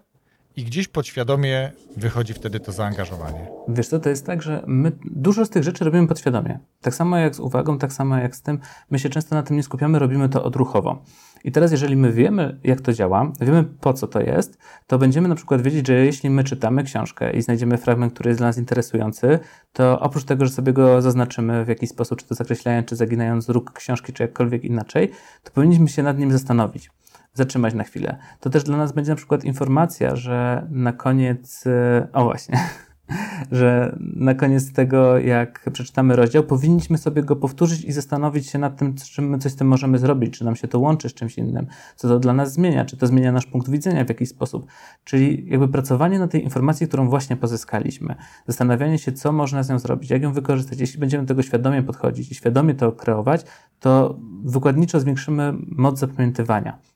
[0.57, 3.49] i gdzieś podświadomie wychodzi wtedy to zaangażowanie.
[3.69, 6.59] Wiesz co, to jest tak, że my dużo z tych rzeczy robimy podświadomie.
[6.81, 8.59] Tak samo jak z uwagą, tak samo jak z tym,
[8.91, 11.03] my się często na tym nie skupiamy, robimy to odruchowo.
[11.45, 15.29] I teraz, jeżeli my wiemy, jak to działa, wiemy po co to jest, to będziemy
[15.29, 18.59] na przykład wiedzieć, że jeśli my czytamy książkę i znajdziemy fragment, który jest dla nas
[18.59, 19.39] interesujący,
[19.73, 23.49] to oprócz tego, że sobie go zaznaczymy w jakiś sposób, czy to zakreślając, czy zaginając
[23.49, 25.11] róg książki, czy jakkolwiek inaczej,
[25.45, 26.91] to powinniśmy się nad nim zastanowić
[27.35, 28.19] zatrzymać na chwilę.
[28.41, 32.59] To też dla nas będzie na przykład informacja, że na koniec, e, o właśnie,
[33.51, 38.77] że na koniec tego, jak przeczytamy rozdział, powinniśmy sobie go powtórzyć i zastanowić się nad
[38.77, 41.39] tym, czy my coś z tym możemy zrobić, czy nam się to łączy z czymś
[41.39, 41.67] innym,
[41.97, 44.67] co to dla nas zmienia, czy to zmienia nasz punkt widzenia w jakiś sposób.
[45.05, 48.15] Czyli jakby pracowanie na tej informacji, którą właśnie pozyskaliśmy,
[48.47, 50.81] zastanawianie się, co można z nią zrobić, jak ją wykorzystać.
[50.81, 53.45] Jeśli będziemy do tego świadomie podchodzić i świadomie to kreować,
[53.81, 56.90] to wykładniczo zwiększymy moc zapamiętywania.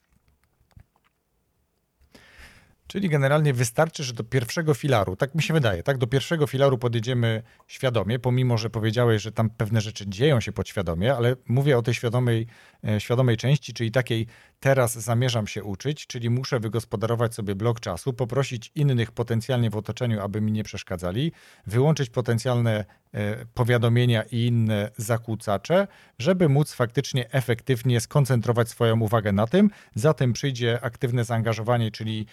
[2.95, 6.79] Czyli generalnie wystarczy, że do pierwszego filaru, tak mi się wydaje, tak, do pierwszego filaru
[6.79, 11.83] podjedziemy świadomie, pomimo, że powiedziałeś, że tam pewne rzeczy dzieją się podświadomie, ale mówię o
[11.83, 12.47] tej świadomej,
[12.89, 14.27] e, świadomej części, czyli takiej
[14.61, 20.21] teraz zamierzam się uczyć, czyli muszę wygospodarować sobie blok czasu, poprosić innych potencjalnie w otoczeniu,
[20.21, 21.33] aby mi nie przeszkadzali,
[21.67, 25.87] wyłączyć potencjalne e, powiadomienia i inne zakłócacze,
[26.19, 29.71] żeby móc faktycznie efektywnie skoncentrować swoją uwagę na tym.
[29.95, 32.27] Zatem przyjdzie aktywne zaangażowanie, czyli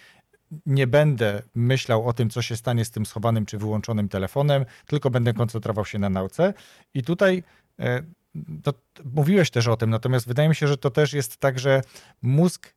[0.66, 5.10] nie będę myślał o tym, co się stanie z tym schowanym czy wyłączonym telefonem, tylko
[5.10, 6.54] będę koncentrował się na nauce.
[6.94, 7.44] I tutaj
[7.80, 8.02] e,
[8.64, 8.74] to,
[9.06, 11.82] mówiłeś też o tym, natomiast wydaje mi się, że to też jest tak, że
[12.22, 12.74] mózg,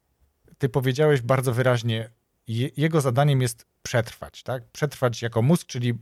[0.59, 2.11] ty powiedziałeś bardzo wyraźnie,
[2.49, 4.65] je, jego zadaniem jest przetrwać, tak?
[4.73, 5.95] Przetrwać jako mózg, czyli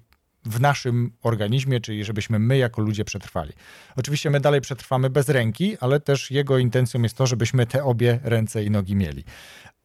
[0.44, 3.52] w naszym organizmie, czyli żebyśmy my jako ludzie przetrwali.
[3.96, 8.20] Oczywiście my dalej przetrwamy bez ręki, ale też jego intencją jest to, żebyśmy te obie
[8.22, 9.24] ręce i nogi mieli.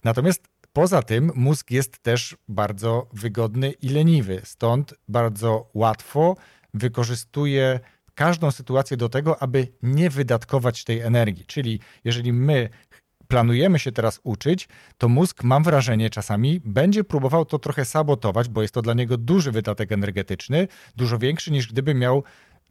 [0.04, 6.35] Natomiast poza tym mózg jest też bardzo wygodny i leniwy, stąd bardzo łatwo
[6.73, 7.79] wykorzystuje
[8.15, 11.45] każdą sytuację do tego, aby nie wydatkować tej energii.
[11.45, 12.69] Czyli jeżeli my
[13.27, 18.61] planujemy się teraz uczyć, to mózg, mam wrażenie, czasami będzie próbował to trochę sabotować, bo
[18.61, 22.23] jest to dla niego duży wydatek energetyczny, dużo większy niż gdyby miał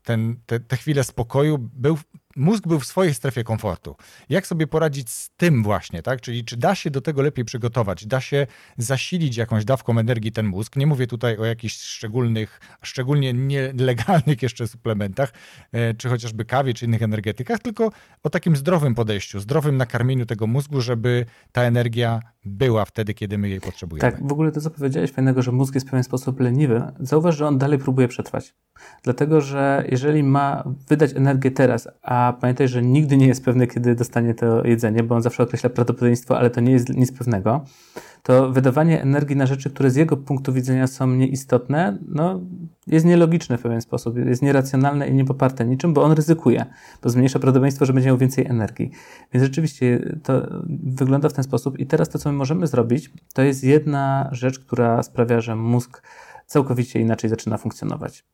[0.03, 1.99] ten, te, te chwile spokoju, był
[2.37, 3.97] mózg był w swojej strefie komfortu.
[4.29, 6.21] Jak sobie poradzić z tym właśnie, tak?
[6.21, 8.47] Czyli czy da się do tego lepiej przygotować, da się
[8.79, 10.77] zasilić jakąś dawką energii ten mózg?
[10.77, 15.33] Nie mówię tutaj o jakichś szczególnych, szczególnie nielegalnych jeszcze suplementach,
[15.73, 17.91] e, czy chociażby kawie, czy innych energetykach, tylko
[18.23, 23.49] o takim zdrowym podejściu, zdrowym nakarmieniu tego mózgu, żeby ta energia była wtedy, kiedy my
[23.49, 24.13] jej potrzebujemy.
[24.13, 27.37] Tak, w ogóle to, co powiedziałeś fajnego, że mózg jest w pewien sposób leniwy, zauważ,
[27.37, 28.55] że on dalej próbuje przetrwać.
[29.03, 33.95] Dlatego, że jeżeli ma wydać energię teraz, a pamiętaj, że nigdy nie jest pewny, kiedy
[33.95, 37.65] dostanie to jedzenie, bo on zawsze określa prawdopodobieństwo, ale to nie jest nic pewnego,
[38.23, 42.41] to wydawanie energii na rzeczy, które z jego punktu widzenia są nieistotne, no,
[42.87, 46.67] jest nielogiczne w pewien sposób, jest nieracjonalne i niepoparte niczym, bo on ryzykuje,
[47.03, 48.91] bo zmniejsza prawdopodobieństwo, że będzie miał więcej energii.
[49.33, 51.79] Więc rzeczywiście to wygląda w ten sposób.
[51.79, 56.03] I teraz to, co my możemy zrobić, to jest jedna rzecz, która sprawia, że mózg
[56.47, 58.25] całkowicie inaczej zaczyna funkcjonować.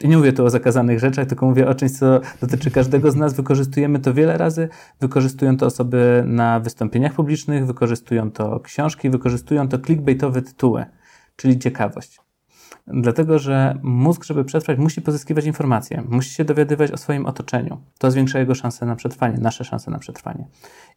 [0.00, 3.16] I nie mówię tu o zakazanych rzeczach, tylko mówię o czymś, co dotyczy każdego z
[3.16, 3.34] nas.
[3.34, 4.68] Wykorzystujemy to wiele razy.
[5.00, 10.84] Wykorzystują to osoby na wystąpieniach publicznych, wykorzystują to książki, wykorzystują to clickbaitowe tytuły,
[11.36, 12.20] czyli ciekawość.
[12.86, 17.80] Dlatego, że mózg, żeby przetrwać, musi pozyskiwać informacje, musi się dowiadywać o swoim otoczeniu.
[17.98, 20.46] To zwiększa jego szanse na przetrwanie, nasze szanse na przetrwanie.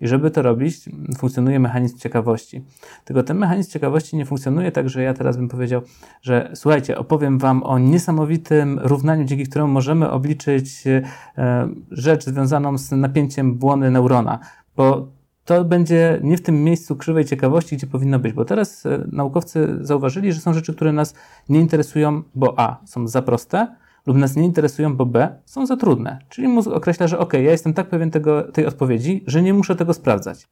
[0.01, 2.65] I żeby to robić, funkcjonuje mechanizm ciekawości.
[3.05, 5.81] Tylko ten mechanizm ciekawości nie funkcjonuje tak, że ja teraz bym powiedział,
[6.21, 12.91] że słuchajcie, opowiem Wam o niesamowitym równaniu, dzięki któremu możemy obliczyć e, rzecz związaną z
[12.91, 14.39] napięciem błony neurona.
[14.75, 15.14] Bo
[15.45, 19.77] to będzie nie w tym miejscu krzywej ciekawości, gdzie powinno być, bo teraz e, naukowcy
[19.81, 21.13] zauważyli, że są rzeczy, które nas
[21.49, 25.77] nie interesują, bo A są za proste, lub nas nie interesują, bo B są za
[25.77, 26.19] trudne.
[26.29, 29.75] Czyli mózg określa, że OK, ja jestem tak pewien tego, tej odpowiedzi, że nie muszę
[29.75, 30.47] tego sprawdzać.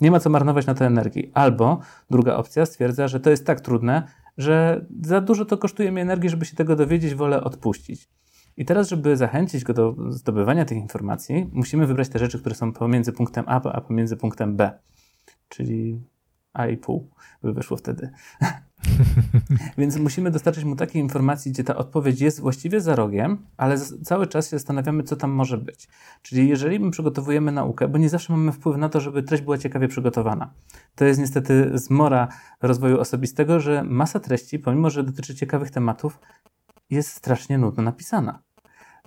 [0.00, 1.30] Nie ma co marnować na to energii.
[1.34, 1.78] Albo
[2.10, 4.02] druga opcja stwierdza, że to jest tak trudne,
[4.38, 8.08] że za dużo to kosztuje mi energii, żeby się tego dowiedzieć, wolę odpuścić.
[8.58, 12.72] I teraz, żeby zachęcić go do zdobywania tych informacji, musimy wybrać te rzeczy, które są
[12.72, 14.78] pomiędzy punktem A a pomiędzy punktem B,
[15.48, 16.02] czyli
[16.52, 17.10] A i pół
[17.42, 18.10] by wyszło wtedy.
[19.78, 24.26] Więc musimy dostarczyć mu takiej informacji, gdzie ta odpowiedź jest właściwie za rogiem, ale cały
[24.26, 25.88] czas się zastanawiamy, co tam może być.
[26.22, 29.58] Czyli jeżeli my przygotowujemy naukę, bo nie zawsze mamy wpływ na to, żeby treść była
[29.58, 30.50] ciekawie przygotowana.
[30.94, 32.28] To jest niestety zmora
[32.62, 36.20] rozwoju osobistego, że masa treści, pomimo że dotyczy ciekawych tematów,
[36.90, 38.47] jest strasznie nudno napisana.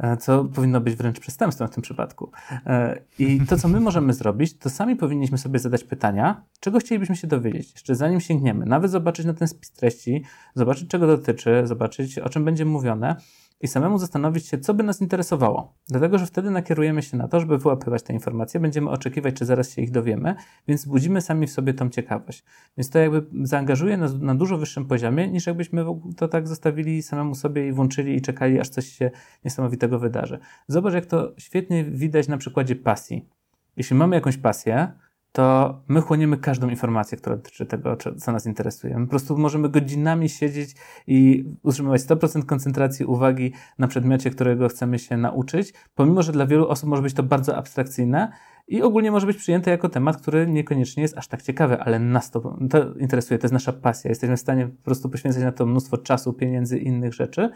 [0.02, 2.32] E, co powinno być wręcz przestępstwem w tym przypadku.
[2.66, 7.16] E, I to, co my możemy zrobić, to sami powinniśmy sobie zadać pytania, czego chcielibyśmy
[7.16, 8.66] się dowiedzieć, jeszcze zanim sięgniemy.
[8.66, 10.24] Nawet zobaczyć na ten spis treści,
[10.56, 13.16] zobaczyć, czego dotyczy, zobaczyć, o czym będzie mówione
[13.62, 15.74] i samemu zastanowić się, co by nas interesowało.
[15.88, 19.74] Dlatego, że wtedy nakierujemy się na to, żeby wyłapywać te informacje, będziemy oczekiwać, czy zaraz
[19.74, 20.36] się ich dowiemy,
[20.68, 22.44] więc budzimy sami w sobie tą ciekawość.
[22.78, 25.86] Więc to jakby zaangażuje nas na dużo wyższym poziomie, niż jakbyśmy
[26.18, 29.12] to tak zostawili samemu sobie i włączyli i czekali, aż coś się
[29.46, 30.40] niesamowitego wydarzy.
[30.68, 33.30] Zobacz, jak to świetnie widać na przykładzie pasji.
[33.78, 34.92] Jeśli mamy jakąś pasję,
[35.32, 39.00] to my chłoniemy każdą informację, która dotyczy tego, co nas interesuje.
[39.00, 40.76] My po prostu możemy godzinami siedzieć
[41.08, 46.68] i utrzymywać 100% koncentracji uwagi na przedmiocie, którego chcemy się nauczyć, pomimo, że dla wielu
[46.68, 48.32] osób może być to bardzo abstrakcyjne
[48.68, 52.32] i ogólnie może być przyjęte jako temat, który niekoniecznie jest aż tak ciekawy, ale nas
[52.32, 54.10] to, to interesuje, to jest nasza pasja.
[54.10, 57.50] Jesteśmy w stanie po prostu poświęcać na to mnóstwo czasu, pieniędzy i innych rzeczy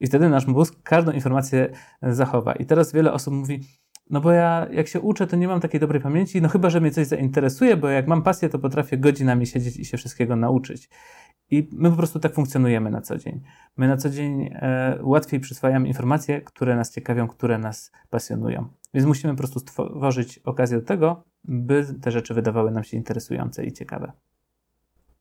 [0.00, 1.70] i wtedy nasz mózg każdą informację
[2.02, 2.52] zachowa.
[2.52, 3.60] I teraz wiele osób mówi,
[4.10, 6.80] no bo ja jak się uczę, to nie mam takiej dobrej pamięci, no chyba, że
[6.80, 10.88] mnie coś zainteresuje, bo jak mam pasję, to potrafię godzinami siedzieć i się wszystkiego nauczyć.
[11.50, 13.40] I my po prostu tak funkcjonujemy na co dzień.
[13.76, 18.68] My na co dzień e, łatwiej przyswajamy informacje, które nas ciekawią, które nas pasjonują.
[18.94, 23.64] Więc musimy po prostu stworzyć okazję do tego, by te rzeczy wydawały nam się interesujące
[23.64, 24.12] i ciekawe.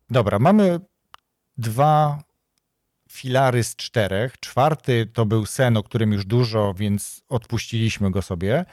[0.10, 0.80] Dobra, mamy
[1.58, 2.20] dwa
[3.12, 4.40] filary z czterech.
[4.40, 8.66] Czwarty to był sen, o którym już dużo, więc odpuściliśmy go sobie,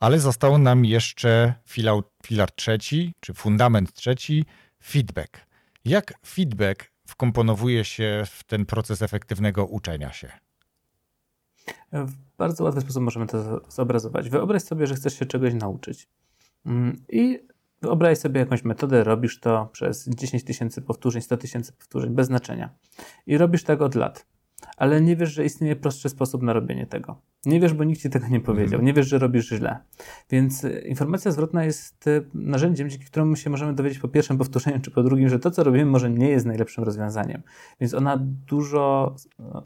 [0.00, 1.94] ale został nam jeszcze filar,
[2.26, 4.44] filar trzeci, czy fundament trzeci,
[4.84, 5.46] feedback.
[5.84, 10.32] Jak feedback wkomponowuje się w ten proces efektywnego uczenia się?
[11.92, 14.30] W bardzo łatwy sposób możemy to zobrazować.
[14.30, 16.08] Wyobraź sobie, że chcesz się czegoś nauczyć.
[16.66, 17.38] Mm, I
[17.82, 22.70] wyobraź sobie jakąś metodę, robisz to przez 10 tysięcy powtórzeń, 100 tysięcy powtórzeń, bez znaczenia.
[23.26, 24.26] I robisz tak od lat
[24.76, 27.20] ale nie wiesz, że istnieje prostszy sposób na robienie tego.
[27.46, 28.74] Nie wiesz, bo nikt ci tego nie powiedział.
[28.74, 28.84] Mhm.
[28.84, 29.78] Nie wiesz, że robisz źle.
[30.30, 34.80] Więc e, informacja zwrotna jest e, narzędziem, dzięki któremu się możemy dowiedzieć po pierwszym powtórzeniu,
[34.80, 37.42] czy po drugim, że to, co robimy, może nie jest najlepszym rozwiązaniem.
[37.80, 39.14] Więc ona dużo,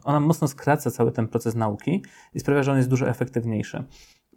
[0.03, 3.83] ona mocno skraca cały ten proces nauki i sprawia, że on jest dużo efektywniejszy.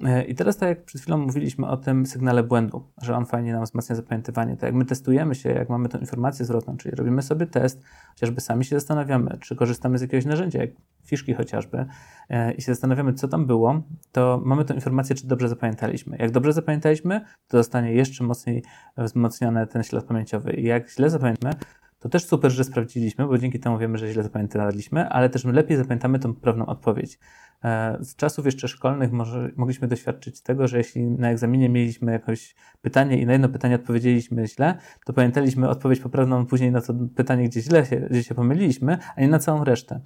[0.04, 3.52] E, I teraz, tak jak przed chwilą mówiliśmy o tym sygnale błędu, że on fajnie
[3.52, 7.22] nam wzmacnia zapamiętywanie, tak jak my testujemy się, jak mamy tę informację zwrotną, czyli robimy
[7.22, 10.70] sobie test, chociażby sami się zastanawiamy, czy korzystamy z jakiegoś narzędzia, jak
[11.04, 11.86] fiszki chociażby,
[12.28, 13.82] e, i się zastanawiamy, co tam było,
[14.12, 16.16] to mamy tę informację, czy dobrze zapamiętaliśmy.
[16.16, 18.62] Jak dobrze zapamiętaliśmy, to zostanie jeszcze mocniej
[18.98, 20.52] wzmocniony ten ślad pamięciowy.
[20.52, 21.54] I jak źle zapamiętamy,
[22.06, 25.76] to też super, że sprawdziliśmy, bo dzięki temu wiemy, że źle zapamiętaliśmy, ale też lepiej
[25.76, 27.18] zapamiętamy tą prawną odpowiedź.
[27.64, 32.54] E, z czasów jeszcze szkolnych może, mogliśmy doświadczyć tego, że jeśli na egzaminie mieliśmy jakieś
[32.82, 37.48] pytanie i na jedno pytanie odpowiedzieliśmy źle, to pamiętaliśmy odpowiedź poprawną później na to pytanie,
[37.48, 40.00] gdzie źle się, gdzie się pomyliliśmy, a nie na całą resztę.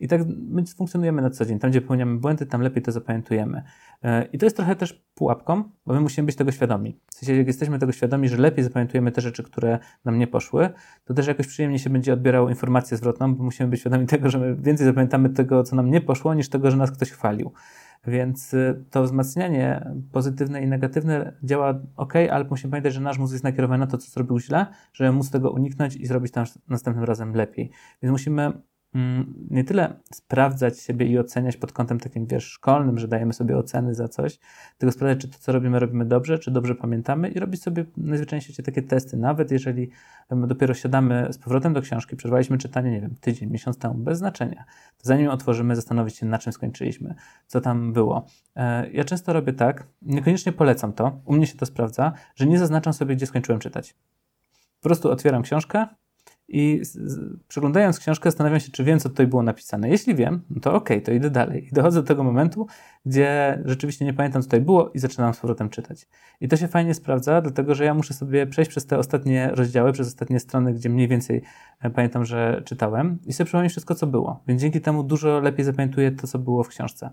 [0.00, 1.58] I tak my funkcjonujemy na co dzień.
[1.58, 3.62] Tam, gdzie popełniamy błędy, tam lepiej to zapamiętujemy.
[4.02, 7.00] E, I to jest trochę też pułapką, bo my musimy być tego świadomi.
[7.10, 10.68] W sensie, jak jesteśmy tego świadomi, że lepiej zapamiętujemy te rzeczy, które nam nie poszły,
[11.04, 14.38] to też jakoś przyjemnie się będzie odbierało informację zwrotną, bo musimy być świadomi tego, że
[14.38, 17.52] my więcej zapamiętamy tego, co nam nie poszło, niż tego, że nas ktoś chwalił.
[18.06, 23.32] Więc y, to wzmacnianie pozytywne i negatywne działa ok, ale musimy pamiętać, że nasz mózg
[23.32, 27.04] jest nakierowany na to, co zrobił źle, żeby móc tego uniknąć i zrobić tam następnym
[27.04, 27.70] razem lepiej.
[28.02, 28.52] Więc musimy
[29.50, 33.94] nie tyle sprawdzać siebie i oceniać pod kątem takim, wiesz, szkolnym, że dajemy sobie oceny
[33.94, 34.38] za coś,
[34.78, 38.54] tylko sprawdzać, czy to, co robimy, robimy dobrze, czy dobrze pamiętamy i robić sobie najzwyczajniej
[38.58, 39.16] w takie testy.
[39.16, 39.90] Nawet jeżeli
[40.30, 44.64] dopiero siadamy z powrotem do książki, przerwaliśmy czytanie, nie wiem, tydzień, miesiąc temu, bez znaczenia,
[44.98, 47.14] to zanim otworzymy, zastanowić się, na czym skończyliśmy,
[47.46, 48.26] co tam było.
[48.56, 52.58] E, ja często robię tak, niekoniecznie polecam to, u mnie się to sprawdza, że nie
[52.58, 53.94] zaznaczam sobie, gdzie skończyłem czytać.
[54.80, 55.86] Po prostu otwieram książkę,
[56.48, 56.82] i
[57.48, 59.88] przeglądając książkę zastanawiam się, czy wiem, co tutaj było napisane.
[59.88, 61.68] Jeśli wiem, no to okej, okay, to idę dalej.
[61.68, 62.66] I dochodzę do tego momentu,
[63.06, 66.08] gdzie rzeczywiście nie pamiętam, co tutaj było i zaczynam z powrotem czytać.
[66.40, 69.92] I to się fajnie sprawdza, dlatego że ja muszę sobie przejść przez te ostatnie rozdziały,
[69.92, 71.42] przez ostatnie strony, gdzie mniej więcej
[71.80, 74.42] e, pamiętam, że czytałem i sobie przypomnieć wszystko, co było.
[74.48, 77.10] Więc dzięki temu dużo lepiej zapamiętuję to, co było w książce.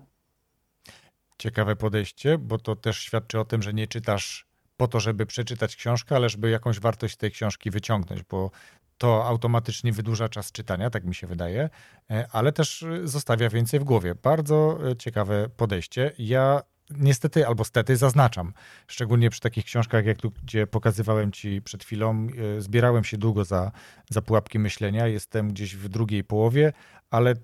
[1.38, 5.76] Ciekawe podejście, bo to też świadczy o tym, że nie czytasz po to, żeby przeczytać
[5.76, 8.50] książkę, ale żeby jakąś wartość tej książki wyciągnąć, bo
[8.98, 11.70] to automatycznie wydłuża czas czytania, tak mi się wydaje,
[12.10, 14.14] e, ale też e, zostawia więcej w głowie.
[14.14, 16.12] Bardzo e, ciekawe podejście.
[16.18, 18.52] Ja niestety albo stety zaznaczam,
[18.86, 22.26] szczególnie przy takich książkach, jak tu, gdzie pokazywałem ci przed chwilą,
[22.58, 23.72] zbierałem się długo za,
[24.10, 26.72] za pułapki myślenia, jestem gdzieś w drugiej połowie,
[27.10, 27.34] ale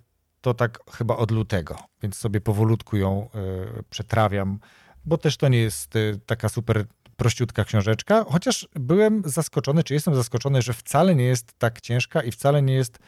[0.40, 3.28] to tak chyba od lutego, więc sobie powolutku ją
[3.90, 4.58] przetrawiam,
[5.04, 5.94] bo też to nie jest
[6.26, 6.84] taka super
[7.20, 12.30] prościutka książeczka, chociaż byłem zaskoczony, czy jestem zaskoczony, że wcale nie jest tak ciężka i
[12.30, 12.98] wcale nie jest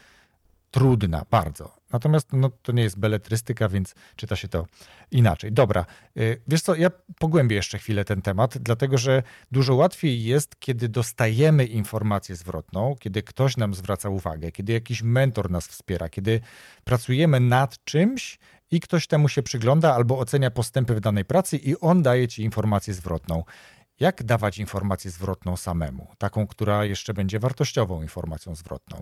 [0.71, 1.75] trudna bardzo.
[1.91, 4.65] Natomiast no, to nie jest beletrystyka, więc czyta się to
[5.11, 5.51] inaczej.
[5.51, 5.85] Dobra,
[6.17, 10.89] y, wiesz co, ja pogłębię jeszcze chwilę ten temat, dlatego że dużo łatwiej jest, kiedy
[10.89, 16.41] dostajemy informację zwrotną, kiedy ktoś nam zwraca uwagę, kiedy jakiś mentor nas wspiera, kiedy
[16.83, 18.39] pracujemy nad czymś
[18.71, 22.43] i ktoś temu się przygląda albo ocenia postępy w danej pracy i on daje ci
[22.43, 23.43] informację zwrotną.
[23.99, 26.07] Jak dawać informację zwrotną samemu?
[26.17, 29.01] Taką, która jeszcze będzie wartościową informacją zwrotną?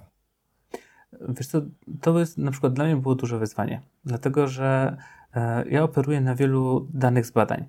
[1.29, 1.61] Wiesz co,
[2.01, 4.97] to jest na przykład dla mnie było duże wyzwanie, dlatego że
[5.33, 7.65] e, ja operuję na wielu danych z badań.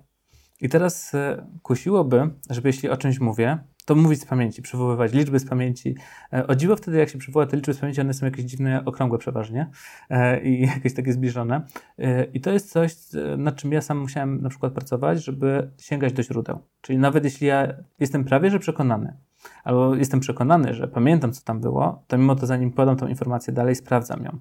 [0.61, 5.39] I teraz e, kusiłoby, żeby jeśli o czymś mówię, to mówić z pamięci, przywoływać liczby
[5.39, 5.95] z pamięci.
[6.33, 8.85] E, o dziwo wtedy, jak się przywoła te liczby z pamięci, one są jakieś dziwne,
[8.85, 9.69] okrągłe przeważnie
[10.09, 11.61] e, i jakieś takie zbliżone.
[11.97, 12.95] E, I to jest coś,
[13.37, 16.59] nad czym ja sam musiałem na przykład pracować, żeby sięgać do źródeł.
[16.81, 19.17] Czyli nawet jeśli ja jestem prawie że przekonany,
[19.63, 23.53] albo jestem przekonany, że pamiętam, co tam było, to mimo to zanim podam tą informację
[23.53, 24.37] dalej, sprawdzam ją.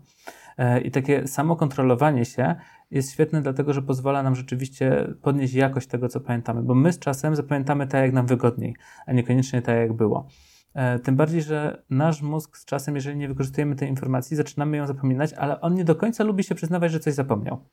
[0.85, 2.55] I takie samo kontrolowanie się
[2.91, 6.99] jest świetne, dlatego że pozwala nam rzeczywiście podnieść jakość tego, co pamiętamy, bo my z
[6.99, 10.29] czasem zapamiętamy tak, jak nam wygodniej, a niekoniecznie tak, jak było.
[10.75, 14.87] E, tym bardziej, że nasz mózg z czasem, jeżeli nie wykorzystujemy tej informacji, zaczynamy ją
[14.87, 17.65] zapominać, ale on nie do końca lubi się przyznawać, że coś zapomniał.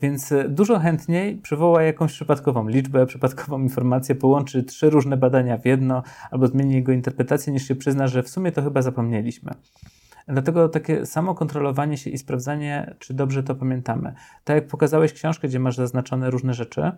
[0.00, 5.66] Więc e, dużo chętniej przywoła jakąś przypadkową liczbę, przypadkową informację, połączy trzy różne badania w
[5.66, 9.54] jedno, albo zmieni jego interpretację, niż się przyzna, że w sumie to chyba zapomnieliśmy.
[10.28, 14.14] Dlatego takie samo kontrolowanie się i sprawdzanie, czy dobrze to pamiętamy.
[14.44, 16.92] Tak jak pokazałeś książkę, gdzie masz zaznaczone różne rzeczy,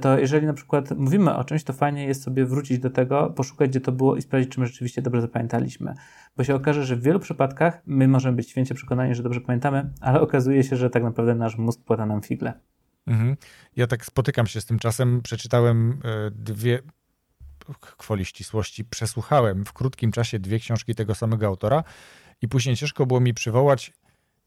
[0.00, 3.70] to jeżeli na przykład mówimy o czymś, to fajnie jest sobie wrócić do tego, poszukać,
[3.70, 5.94] gdzie to było i sprawdzić, czy my rzeczywiście dobrze zapamiętaliśmy.
[6.36, 9.90] Bo się okaże, że w wielu przypadkach my możemy być święcie przekonani, że dobrze pamiętamy,
[10.00, 12.52] ale okazuje się, że tak naprawdę nasz mózg płata nam figle.
[13.06, 13.36] Mhm.
[13.76, 15.22] Ja tak spotykam się z tym czasem.
[15.22, 16.78] Przeczytałem e, dwie,
[17.80, 21.84] kwoli ścisłości, przesłuchałem w krótkim czasie dwie książki tego samego autora
[22.42, 23.92] i później ciężko było mi przywołać,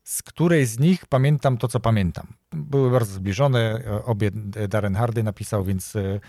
[0.07, 2.27] z której z nich pamiętam to, co pamiętam.
[2.51, 4.31] Były bardzo zbliżone, obie
[4.69, 6.19] Darren Hardy napisał, więc e,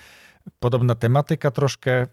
[0.59, 2.07] podobna tematyka troszkę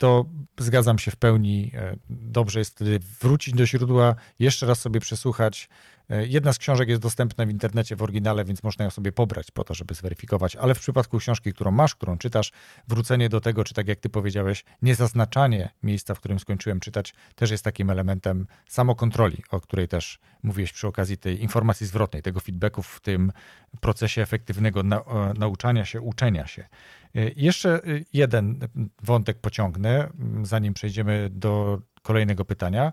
[0.00, 0.24] to
[0.58, 1.70] zgadzam się w pełni.
[1.74, 5.68] E, dobrze jest wtedy wrócić do źródła, jeszcze raz sobie przesłuchać.
[6.10, 9.50] E, jedna z książek jest dostępna w internecie w oryginale, więc można ją sobie pobrać
[9.50, 12.52] po to, żeby zweryfikować, ale w przypadku książki, którą masz, którą czytasz,
[12.88, 17.50] wrócenie do tego, czy tak jak ty powiedziałeś, niezaznaczanie miejsca, w którym skończyłem czytać, też
[17.50, 22.82] jest takim elementem samokontroli, o której też mówiłeś przy okazji tej informacji zwrotnej, tego feedbacku
[22.82, 23.32] w tym
[23.80, 25.04] procesie efektywnego na,
[25.38, 26.68] nauczania się, uczenia się.
[27.14, 27.80] E, jeszcze
[28.12, 28.68] jeden
[29.02, 30.10] wątek pociągnę,
[30.42, 32.90] zanim przejdziemy do kolejnego pytania.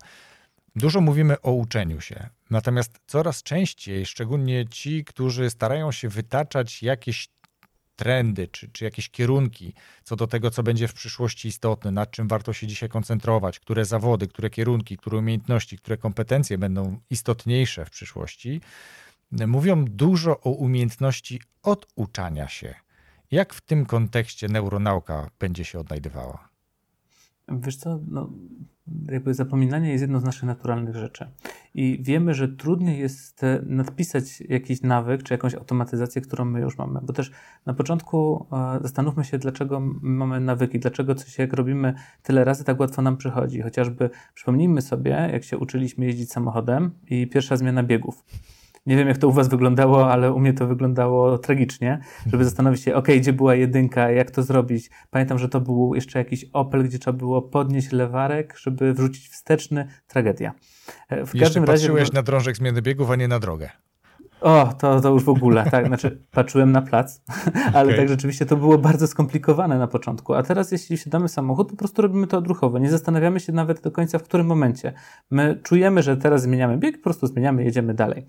[0.75, 7.29] Dużo mówimy o uczeniu się, natomiast coraz częściej, szczególnie ci, którzy starają się wytaczać jakieś
[7.95, 12.27] trendy czy, czy jakieś kierunki co do tego, co będzie w przyszłości istotne, nad czym
[12.27, 17.89] warto się dzisiaj koncentrować, które zawody, które kierunki, które umiejętności, które kompetencje będą istotniejsze w
[17.89, 18.61] przyszłości,
[19.31, 22.86] mówią dużo o umiejętności oduczania się.
[23.31, 26.49] Jak w tym kontekście neuronauka będzie się odnajdywała?
[27.49, 28.29] Wiesz co, no,
[29.11, 31.31] jakby zapominanie jest jedną z naszych naturalnych rzeczy.
[31.73, 36.99] I wiemy, że trudniej jest nadpisać jakiś nawyk czy jakąś automatyzację, którą my już mamy.
[37.03, 37.31] Bo też
[37.65, 42.79] na początku e, zastanówmy się, dlaczego mamy nawyki, dlaczego coś jak robimy tyle razy, tak
[42.79, 43.61] łatwo nam przychodzi.
[43.61, 48.23] Chociażby przypomnijmy sobie, jak się uczyliśmy jeździć samochodem i pierwsza zmiana biegów.
[48.87, 52.81] Nie wiem, jak to u Was wyglądało, ale u mnie to wyglądało tragicznie, żeby zastanowić
[52.81, 54.89] się, ok, gdzie była jedynka, jak to zrobić.
[55.09, 59.87] Pamiętam, że to był jeszcze jakiś Opel, gdzie trzeba było podnieść lewarek, żeby wrzucić wsteczny.
[60.07, 60.53] Tragedia.
[61.09, 62.13] E, w jeszcze patrzyłeś razie...
[62.13, 63.69] na drążek zmiany biegów, a nie na drogę.
[64.41, 65.87] O, to, to już w ogóle, tak.
[65.87, 67.21] Znaczy, patrzyłem na plac,
[67.73, 67.97] ale okay.
[67.97, 70.33] tak rzeczywiście to było bardzo skomplikowane na początku.
[70.33, 72.79] A teraz, jeśli siadamy w samochód, po prostu robimy to odruchowo.
[72.79, 74.93] Nie zastanawiamy się nawet do końca, w którym momencie.
[75.31, 78.25] My czujemy, że teraz zmieniamy bieg, po prostu zmieniamy, jedziemy dalej.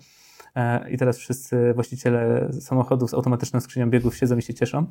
[0.55, 4.85] E, I teraz wszyscy właściciele samochodów z automatyczną skrzynią biegów siedzą i się cieszą.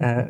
[0.00, 0.28] E,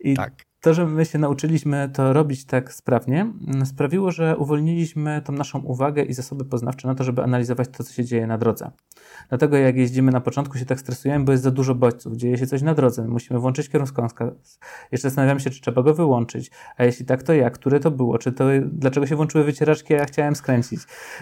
[0.00, 5.22] I tak to, że my się nauczyliśmy to robić tak sprawnie, mm, sprawiło, że uwolniliśmy
[5.24, 8.38] tą naszą uwagę i zasoby poznawcze na to, żeby analizować to, co się dzieje na
[8.38, 8.70] drodze.
[9.28, 12.46] Dlatego jak jeździmy na początku się tak stresujemy, bo jest za dużo bodźców, dzieje się
[12.46, 14.58] coś na drodze, musimy włączyć kierunkowskaz.
[14.92, 18.18] Jeszcze zastanawiamy się, czy trzeba go wyłączyć, a jeśli tak, to jak, które to było,
[18.18, 20.80] czy to, dlaczego się włączyły wycieraczki, a ja chciałem skręcić.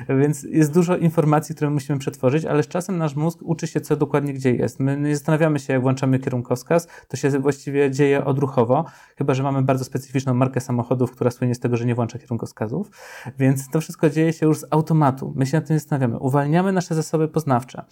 [0.08, 3.96] Więc jest dużo informacji, które musimy przetworzyć, ale z czasem nasz mózg uczy się, co
[3.96, 4.80] dokładnie gdzie jest.
[4.80, 8.84] My nie zastanawiamy się, jak włączamy kierunkowskaz, to się właściwie dzieje odruchowo,
[9.16, 12.18] chyba chyba że mamy bardzo specyficzną markę samochodów, która słynie z tego, że nie włącza
[12.18, 12.90] kierunkowskazów,
[13.38, 15.32] więc to wszystko dzieje się już z automatu.
[15.36, 16.18] My się nad tym zastanawiamy.
[16.18, 17.84] Uwalniamy nasze zasoby poznawcze.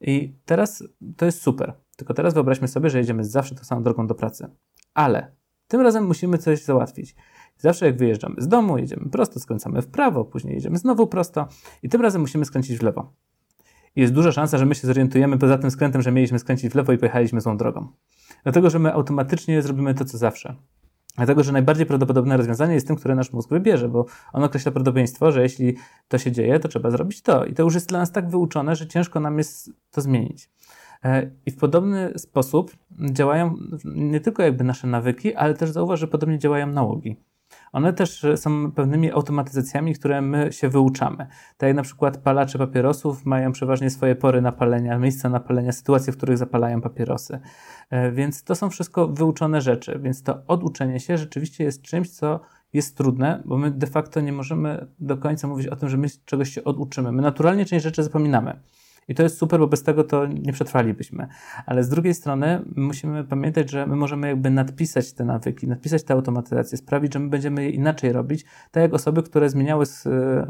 [0.00, 0.84] I teraz
[1.16, 1.74] to jest super.
[1.96, 4.46] Tylko teraz wyobraźmy sobie, że jedziemy zawsze tą samą drogą do pracy.
[4.94, 5.36] Ale
[5.68, 7.16] tym razem musimy coś załatwić.
[7.58, 11.48] Zawsze jak wyjeżdżamy z domu, jedziemy prosto, skręcamy w prawo, później jedziemy znowu prosto
[11.82, 13.12] i tym razem musimy skręcić w lewo.
[13.96, 16.92] Jest duża szansa, że my się zorientujemy poza tym skrętem, że mieliśmy skręcić w lewo
[16.92, 17.88] i pojechaliśmy złą drogą.
[18.42, 20.56] Dlatego, że my automatycznie zrobimy to, co zawsze.
[21.16, 25.32] Dlatego, że najbardziej prawdopodobne rozwiązanie jest tym, które nasz mózg wybierze, bo on określa prawdopodobieństwo,
[25.32, 25.76] że jeśli
[26.08, 27.44] to się dzieje, to trzeba zrobić to.
[27.44, 30.50] I to już jest dla nas tak wyuczone, że ciężko nam jest to zmienić.
[31.04, 32.76] E, I w podobny sposób
[33.10, 37.16] działają nie tylko jakby nasze nawyki, ale też zauważ, że podobnie działają nałogi.
[37.74, 41.26] One też są pewnymi automatyzacjami, które my się wyuczamy.
[41.56, 46.16] Tak jak na przykład palacze papierosów mają przeważnie swoje pory napalenia, miejsca napalenia, sytuacje, w
[46.16, 47.40] których zapalają papierosy.
[47.90, 52.40] E, więc to są wszystko wyuczone rzeczy, więc to oduczenie się rzeczywiście jest czymś, co
[52.72, 56.08] jest trudne, bo my de facto nie możemy do końca mówić o tym, że my
[56.24, 57.12] czegoś się oduczymy.
[57.12, 58.60] My naturalnie część rzeczy zapominamy.
[59.08, 61.26] I to jest super, bo bez tego to nie przetrwalibyśmy.
[61.66, 66.14] Ale z drugiej strony musimy pamiętać, że my możemy jakby nadpisać te nawyki, nadpisać te
[66.14, 69.84] automatyzacje, sprawić, że my będziemy je inaczej robić, tak jak osoby, które zmieniały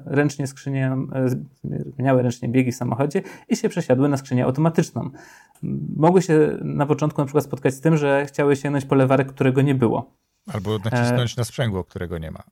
[0.05, 1.29] ręcznie skrzynię, e,
[1.95, 5.11] zmieniały ręcznie biegi w samochodzie i się przesiadły na skrzynię automatyczną.
[5.97, 9.63] Mogły się na początku na przykład spotkać z tym, że chciały sięgnąć po lewarek, którego
[9.63, 10.11] nie było.
[10.53, 11.35] Albo nacisnąć e...
[11.41, 12.43] na sprzęgło, którego nie ma.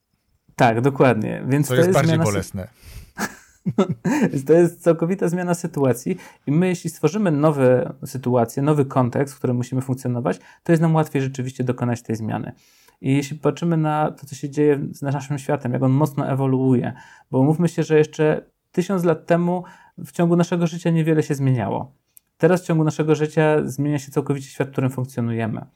[0.57, 1.45] Tak, dokładnie.
[1.49, 2.69] Więc to, to jest, jest bardziej bolesne.
[4.47, 9.57] to jest całkowita zmiana sytuacji i my, jeśli stworzymy nowe sytuacje, nowy kontekst, w którym
[9.57, 12.53] musimy funkcjonować, to jest nam łatwiej rzeczywiście dokonać tej zmiany.
[13.01, 16.93] I jeśli patrzymy na to, co się dzieje z naszym światem, jak on mocno ewoluuje,
[17.31, 18.43] bo mówmy się, że jeszcze
[18.73, 19.65] tysiąc lat temu
[19.99, 22.03] w ciągu naszego życia niewiele się zmieniało
[22.43, 25.67] teraz w ciągu naszego życia zmienia się całkowicie świat, w którym funkcjonujemy.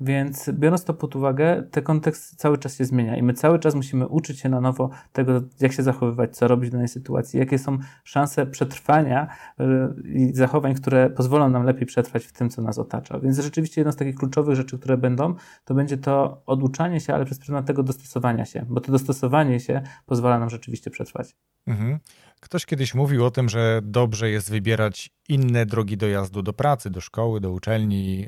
[0.00, 3.74] Więc biorąc to pod uwagę, ten kontekst cały czas się zmienia i my cały czas
[3.74, 7.58] musimy uczyć się na nowo tego, jak się zachowywać, co robić w danej sytuacji, jakie
[7.58, 9.28] są szanse przetrwania
[9.60, 9.64] y,
[10.08, 13.18] i zachowań, które pozwolą nam lepiej przetrwać w tym, co nas otacza.
[13.20, 15.34] Więc rzeczywiście jedną z takich kluczowych rzeczy, które będą,
[15.64, 19.82] to będzie to oduczanie się, ale przez pryzmat tego dostosowania się, bo to dostosowanie się
[20.06, 21.36] pozwala nam rzeczywiście przetrwać.
[21.66, 21.98] Mhm.
[22.44, 27.00] Ktoś kiedyś mówił o tym, że dobrze jest wybierać inne drogi dojazdu do pracy, do
[27.00, 28.26] szkoły, do uczelni,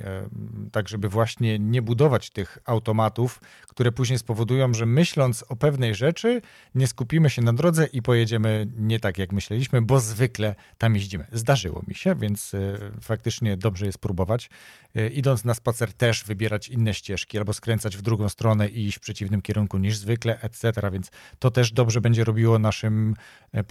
[0.72, 6.42] tak żeby właśnie nie budować tych automatów, które później spowodują, że myśląc o pewnej rzeczy,
[6.74, 11.26] nie skupimy się na drodze i pojedziemy nie tak, jak myśleliśmy, bo zwykle tam jeździmy.
[11.32, 14.50] Zdarzyło mi się, więc e, faktycznie dobrze jest próbować.
[14.94, 18.96] E, idąc na spacer też wybierać inne ścieżki albo skręcać w drugą stronę i iść
[18.96, 20.90] w przeciwnym kierunku niż zwykle, etc.
[20.92, 23.14] Więc to też dobrze będzie robiło naszym
[23.52, 23.64] e,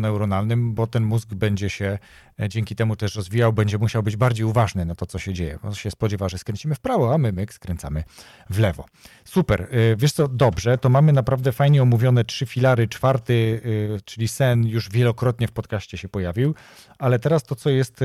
[0.00, 1.98] neuronalnym, bo ten mózg będzie się
[2.48, 5.58] dzięki temu też rozwijał, będzie musiał być bardziej uważny na to, co się dzieje.
[5.62, 8.04] On się spodziewa, że skręcimy w prawo, a my myk skręcamy
[8.50, 8.84] w lewo.
[9.24, 9.68] Super.
[9.96, 12.88] Wiesz co, dobrze, to mamy naprawdę fajnie omówione trzy filary.
[12.88, 13.60] Czwarty,
[14.04, 16.54] czyli sen, już wielokrotnie w podcaście się pojawił,
[16.98, 18.00] ale teraz to, co jest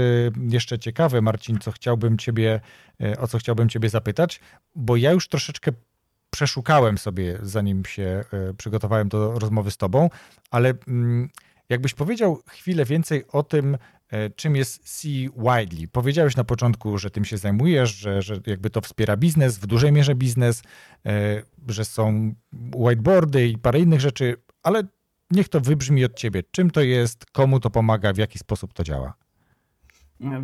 [0.50, 2.60] jeszcze ciekawe, Marcin, co chciałbym ciebie
[3.04, 4.40] E, o co chciałbym Ciebie zapytać,
[4.76, 5.72] bo ja już troszeczkę
[6.30, 10.10] przeszukałem sobie, zanim się e, przygotowałem do rozmowy z Tobą,
[10.52, 11.30] ale mm,
[11.70, 13.78] jakbyś powiedział chwilę więcej o tym,
[14.10, 15.08] e, czym jest C
[15.38, 15.88] Widely.
[15.92, 19.92] Powiedziałeś na początku, że tym się zajmujesz, że, że jakby to wspiera biznes, w dużej
[19.92, 20.62] mierze biznes,
[21.68, 22.34] że są
[22.76, 24.84] whiteboardy i parę innych rzeczy, ale
[25.32, 26.44] niech to wybrzmi od ciebie.
[26.52, 29.14] Czym to jest, komu to pomaga, w jaki sposób to działa?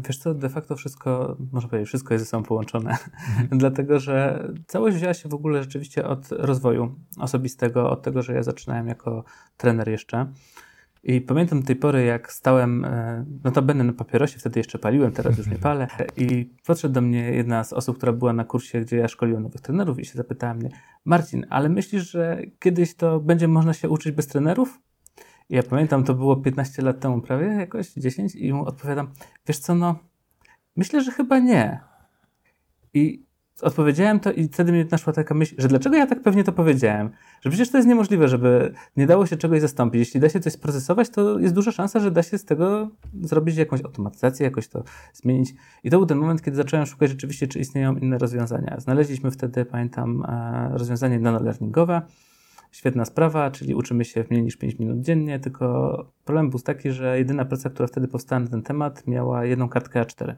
[0.08, 2.98] Wiesz co, de facto wszystko, można powiedzieć, wszystko jest ze sobą połączone,
[3.52, 8.44] dlatego że całość wzięła się w ogóle rzeczywiście od rozwoju osobistego, od tego, że ja
[8.44, 9.24] zaczynałem jako
[9.58, 10.32] trener jeszcze.
[11.04, 15.38] I pamiętam do tej pory, jak stałem, e, notabene na papierosie, wtedy jeszcze paliłem, teraz
[15.38, 15.62] już nie mhm.
[15.64, 15.88] palę.
[16.18, 19.62] I podszedł do mnie jedna z osób, która była na kursie, gdzie ja szkoliłem nowych
[19.62, 20.70] trenerów i się zapytała mnie,
[21.06, 24.80] Marcin, ale myślisz, że kiedyś to będzie można się uczyć bez trenerów?
[25.50, 29.12] I ja pamiętam, to było 15 lat temu prawie, jakoś 10 i mu odpowiadam,
[29.48, 29.96] wiesz co, no
[30.76, 31.80] myślę, że chyba nie.
[32.94, 33.26] I
[33.62, 37.10] odpowiedziałem to i wtedy mi naszła taka myśl, że dlaczego ja tak pewnie to powiedziałem?
[37.42, 40.00] Że przecież to jest niemożliwe, żeby nie dało się czegoś zastąpić.
[40.00, 42.90] Jeśli da się coś sprocesować, to jest duża szansa, że da się z tego
[43.22, 44.84] zrobić jakąś automatyzację, jakoś to
[45.14, 45.54] zmienić.
[45.84, 48.80] I to był ten moment, kiedy zacząłem szukać rzeczywiście, czy istnieją inne rozwiązania.
[48.80, 52.02] Znaleźliśmy wtedy, pamiętam, e, rozwiązanie nano-learningowe,
[52.72, 56.92] świetna sprawa, czyli uczymy się w mniej niż 5 minut dziennie, tylko problem był taki,
[56.92, 60.36] że jedyna praca, która wtedy powstała na ten temat, miała jedną kartkę A4.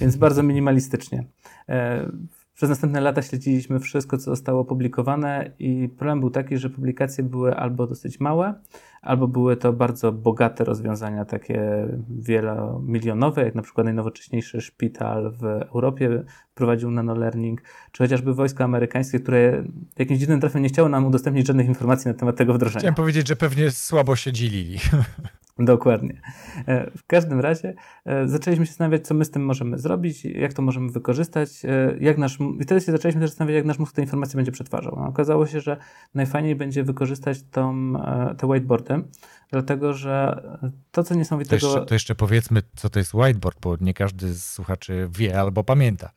[0.00, 1.24] Więc bardzo minimalistycznie.
[1.68, 2.10] E,
[2.54, 7.56] przez następne lata śledziliśmy wszystko, co zostało opublikowane, i problem był taki, że publikacje były
[7.56, 8.54] albo dosyć małe,
[9.02, 16.24] albo były to bardzo bogate rozwiązania, takie wielomilionowe, jak na przykład najnowocześniejszy szpital w Europie
[16.54, 19.64] prowadził nanolearning, czy chociażby wojsko amerykańskie, które
[19.98, 22.80] jakimś dziwnym trafem nie chciało nam udostępnić żadnych informacji na temat tego wdrożenia.
[22.80, 24.78] Chciałem powiedzieć, że pewnie słabo się dzielili.
[25.58, 26.20] Dokładnie.
[26.66, 27.74] E, w każdym razie
[28.04, 31.96] e, zaczęliśmy się zastanawiać, co my z tym możemy zrobić, jak to możemy wykorzystać, e,
[32.00, 34.96] jak nasz, i wtedy się zaczęliśmy też zastanawiać, jak nasz mózg te informacje będzie przetwarzał.
[34.96, 35.76] No, okazało się, że
[36.14, 37.92] najfajniej będzie wykorzystać tą,
[38.38, 39.02] te whiteboardy,
[39.50, 40.42] dlatego że
[40.90, 41.60] to, co niesamowitego...
[41.60, 45.40] To jeszcze, to jeszcze powiedzmy, co to jest whiteboard, bo nie każdy z słuchaczy wie
[45.40, 46.10] albo pamięta.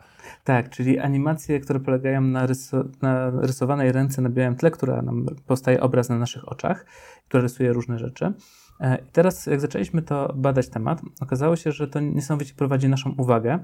[0.44, 2.48] Tak, czyli animacje, które polegają na,
[3.02, 6.86] na rysowanej ręce na białym tle, która nam powstaje obraz na naszych oczach,
[7.28, 8.34] która rysuje różne rzeczy.
[8.80, 13.16] E, I teraz, jak zaczęliśmy to badać temat, okazało się, że to niesamowicie prowadzi naszą
[13.18, 13.60] uwagę.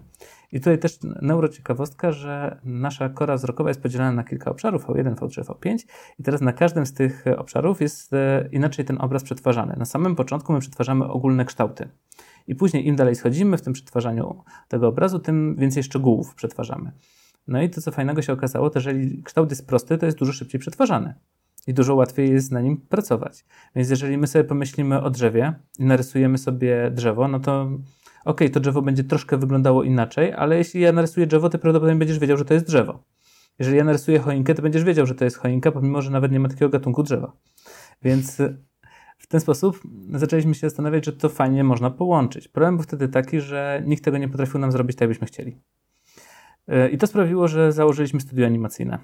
[0.52, 5.44] I tutaj też neurociekawostka, że nasza kora wzrokowa jest podzielona na kilka obszarów, V1, V3,
[5.44, 5.78] V5
[6.20, 9.76] i teraz na każdym z tych obszarów jest e, inaczej ten obraz przetwarzany.
[9.78, 11.90] Na samym początku my przetwarzamy ogólne kształty.
[12.48, 16.92] I później im dalej schodzimy w tym przetwarzaniu tego obrazu, tym więcej szczegółów przetwarzamy.
[17.48, 20.34] No i to, co fajnego się okazało, to jeżeli kształt jest prosty, to jest dużo
[20.34, 21.14] szybciej przetwarzany
[21.68, 23.46] i dużo łatwiej jest na nim pracować.
[23.76, 27.70] Więc jeżeli my sobie pomyślimy o drzewie i narysujemy sobie drzewo, no to
[28.26, 32.20] ok, to drzewo będzie troszkę wyglądało inaczej, ale jeśli ja narysuję drzewo, to prawdopodobnie będziesz
[32.20, 33.04] wiedział, że to jest drzewo.
[33.60, 36.40] Jeżeli ja narysuję choinkę, to będziesz wiedział, że to jest choinka, pomimo, że nawet nie
[36.40, 37.34] ma takiego gatunku drzewa.
[38.02, 38.42] Więc
[39.18, 42.48] w ten sposób zaczęliśmy się zastanawiać, że to fajnie można połączyć.
[42.48, 45.58] Problem był wtedy taki, że nikt tego nie potrafił nam zrobić tak, jakbyśmy chcieli.
[46.92, 49.00] I to sprawiło, że założyliśmy studio animacyjne.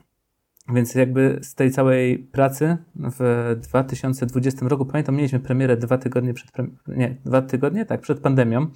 [0.74, 6.52] Więc jakby z tej całej pracy w 2020 roku, pamiętam, mieliśmy premierę dwa tygodnie przed,
[6.88, 8.68] nie, dwa tygodnie, tak, przed pandemią.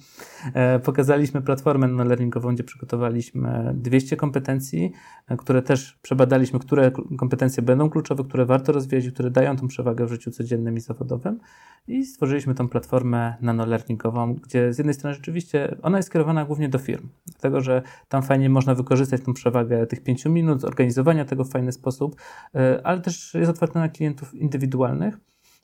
[0.54, 4.92] E, pokazaliśmy platformę learningową, gdzie przygotowaliśmy 200 kompetencji,
[5.28, 10.06] e, które też przebadaliśmy, które kompetencje będą kluczowe, które warto rozwijać, które dają tą przewagę
[10.06, 11.38] w życiu codziennym i zawodowym.
[11.88, 16.78] I stworzyliśmy tą platformę nano-learningową, gdzie z jednej strony rzeczywiście ona jest skierowana głównie do
[16.78, 21.50] firm, dlatego że tam fajnie można wykorzystać tą przewagę tych pięciu minut, zorganizowania tego w
[21.50, 21.83] fajny sposób,
[22.54, 25.18] e, ale też jest otwarta na klientów indywidualnych.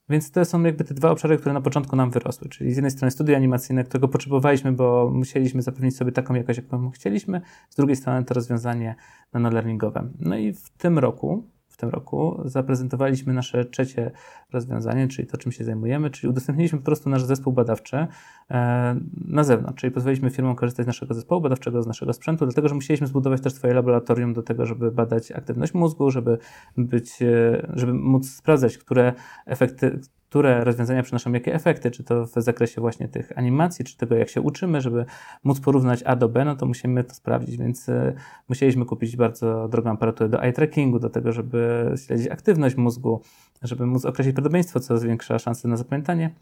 [0.09, 2.49] Więc to są jakby te dwa obszary, które na początku nam wyrosły.
[2.49, 6.91] Czyli z jednej strony studia animacyjne, którego potrzebowaliśmy, bo musieliśmy zapewnić sobie taką jakość, jaką
[6.91, 7.41] chcieliśmy,
[7.71, 8.95] z drugiej strony to rozwiązanie
[9.33, 10.09] nano-learningowe.
[10.19, 11.45] No i w tym roku
[11.81, 12.43] tym roku.
[12.45, 14.11] Zaprezentowaliśmy nasze trzecie
[14.53, 18.07] rozwiązanie, czyli to, czym się zajmujemy, czyli udostępniliśmy po prostu nasz zespół badawczy
[18.51, 22.69] e, na zewnątrz, czyli pozwoliliśmy firmom korzystać z naszego zespołu badawczego, z naszego sprzętu, dlatego
[22.69, 26.39] że musieliśmy zbudować też swoje laboratorium do tego, żeby badać aktywność mózgu, żeby
[26.77, 29.13] być, e, żeby móc sprawdzać, które
[29.47, 30.01] efekty,
[30.31, 34.29] które rozwiązania przynoszą jakie efekty, czy to w zakresie właśnie tych animacji, czy tego, jak
[34.29, 35.05] się uczymy, żeby
[35.45, 38.15] móc porównać A do B, no to musimy to sprawdzić, więc y,
[38.49, 43.23] musieliśmy kupić bardzo drogą aparaturę do eye trackingu, do tego, żeby śledzić aktywność mózgu,
[43.63, 46.35] żeby móc określić prawdopodobieństwo, co zwiększa szanse na zapamiętanie.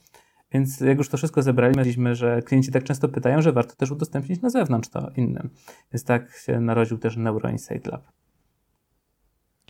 [0.52, 4.40] Więc jak już to wszystko zebraliśmy, że klienci tak często pytają, że warto też udostępnić
[4.40, 5.50] na zewnątrz to innym.
[5.92, 8.02] Więc tak się narodził też Neuro Insight Lab.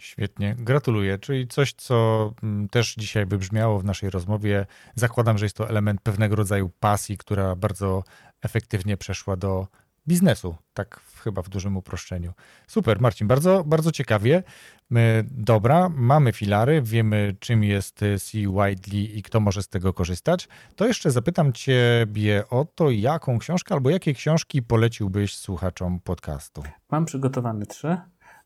[0.00, 1.18] Świetnie, gratuluję.
[1.18, 4.66] Czyli coś, co mm, też dzisiaj wybrzmiało w naszej rozmowie.
[4.94, 8.04] Zakładam, że jest to element pewnego rodzaju pasji, która bardzo
[8.42, 9.66] efektywnie przeszła do
[10.08, 12.32] biznesu, tak chyba w dużym uproszczeniu.
[12.66, 14.42] Super, Marcin, bardzo, bardzo ciekawie.
[14.90, 20.48] My, dobra, mamy filary, wiemy czym jest C Widely i kto może z tego korzystać.
[20.76, 26.62] To jeszcze zapytam Ciebie o to, jaką książkę albo jakie książki poleciłbyś słuchaczom podcastu?
[26.90, 27.96] Mam przygotowane trzy.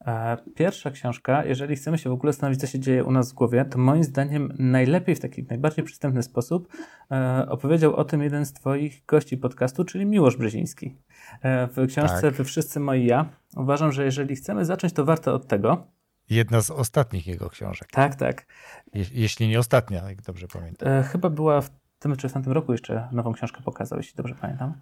[0.06, 3.34] E, pierwsza książka, jeżeli chcemy się w ogóle zastanowić, co się dzieje u nas w
[3.34, 6.68] głowie, to moim zdaniem najlepiej w taki najbardziej przystępny sposób
[7.10, 10.96] e, opowiedział o tym jeden z Twoich gości podcastu, czyli Miłosz Brzeziński.
[11.42, 12.34] E, w książce tak.
[12.34, 15.86] Wy wszyscy moi ja uważam, że jeżeli chcemy zacząć, to warto od tego.
[16.30, 17.88] Jedna z ostatnich jego książek.
[17.90, 18.46] Tak, tak.
[18.94, 21.02] Je, jeśli nie ostatnia, jak dobrze pamiętam.
[21.02, 24.74] Chyba była w tym czy w tamtym roku jeszcze nową książkę pokazał, jeśli dobrze pamiętam.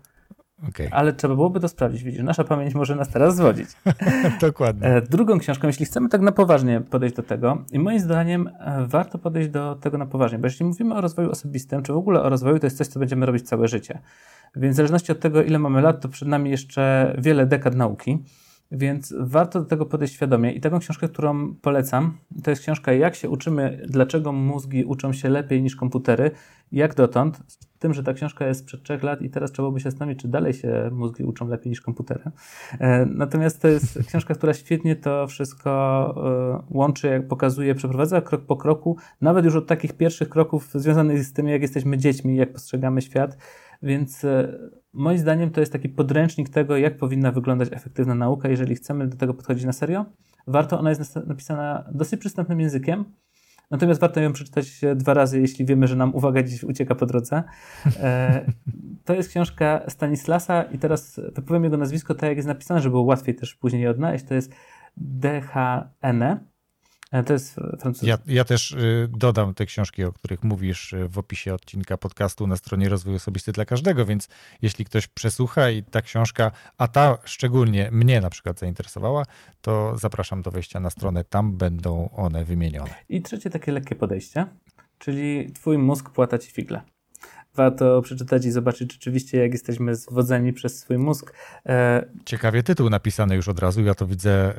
[0.68, 0.88] Okay.
[0.90, 2.02] Ale trzeba byłoby to sprawdzić.
[2.02, 3.68] Widzisz, nasza pamięć może nas teraz zwodzić.
[4.40, 4.86] Dokładnie.
[4.86, 8.86] E, drugą książką, jeśli chcemy tak na poważnie podejść do tego, i moim zdaniem e,
[8.86, 12.22] warto podejść do tego na poważnie, bo jeśli mówimy o rozwoju osobistym, czy w ogóle
[12.22, 13.98] o rozwoju, to jest coś, co będziemy robić całe życie.
[14.56, 18.18] Więc w zależności od tego, ile mamy lat, to przed nami jeszcze wiele dekad nauki.
[18.72, 20.52] Więc warto do tego podejść świadomie.
[20.52, 25.28] I taką książkę, którą polecam, to jest książka Jak się uczymy, dlaczego mózgi uczą się
[25.28, 26.30] lepiej niż komputery,
[26.72, 27.42] jak dotąd.
[27.46, 30.18] Z tym, że ta książka jest sprzed trzech lat i teraz trzeba by się zastanowić,
[30.20, 32.22] czy dalej się mózgi uczą lepiej niż komputery.
[32.78, 35.70] E, natomiast to jest książka, która świetnie to wszystko
[36.70, 41.24] e, łączy, jak pokazuje, przeprowadza krok po kroku, nawet już od takich pierwszych kroków związanych
[41.24, 43.36] z tym, jak jesteśmy dziećmi, jak postrzegamy świat.
[43.82, 44.58] Więc e,
[44.92, 48.48] Moim zdaniem to jest taki podręcznik tego, jak powinna wyglądać efektywna nauka.
[48.48, 50.06] Jeżeli chcemy do tego podchodzić na serio,
[50.46, 53.04] warto, ona jest napisana dosyć przystępnym językiem,
[53.70, 57.42] natomiast warto ją przeczytać dwa razy, jeśli wiemy, że nam uwaga gdzieś ucieka po drodze.
[58.00, 58.44] E,
[59.04, 63.02] to jest książka Stanislasa i teraz wypowiem jego nazwisko tak, jak jest napisane, żeby było
[63.02, 64.24] łatwiej też później je odnaleźć.
[64.24, 64.52] To jest
[64.96, 66.49] DHN.
[67.10, 68.06] E, to jest francuski.
[68.06, 72.46] Ja, ja, też y, dodam te książki, o których mówisz y, w opisie odcinka podcastu
[72.46, 74.28] na stronie Rozwój Osobisty dla Każdego, więc
[74.62, 79.24] jeśli ktoś przesłucha i ta książka, a ta szczególnie mnie na przykład zainteresowała,
[79.60, 82.94] to zapraszam do wejścia na stronę, tam będą one wymienione.
[83.08, 84.46] I trzecie takie lekkie podejście,
[84.98, 86.82] czyli twój mózg płata ci figle
[87.54, 91.32] warto przeczytać i zobaczyć rzeczywiście, jak jesteśmy zwodzeni przez swój mózg.
[91.66, 93.82] E, Ciekawie tytuł napisany już od razu.
[93.82, 94.54] Ja to widzę, e,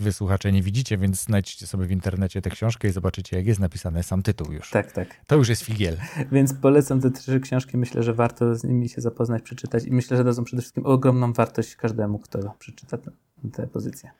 [0.00, 4.02] wysłuchacze nie widzicie, więc znajdźcie sobie w internecie tę książkę i zobaczycie, jak jest napisany
[4.02, 4.70] sam tytuł już.
[4.70, 5.08] Tak, tak.
[5.26, 5.96] To już jest figiel.
[6.32, 7.76] Więc polecam te trzy książki.
[7.76, 11.32] Myślę, że warto z nimi się zapoznać, przeczytać i myślę, że dadzą przede wszystkim ogromną
[11.32, 12.98] wartość każdemu, kto przeczyta
[13.52, 14.10] tę pozycję.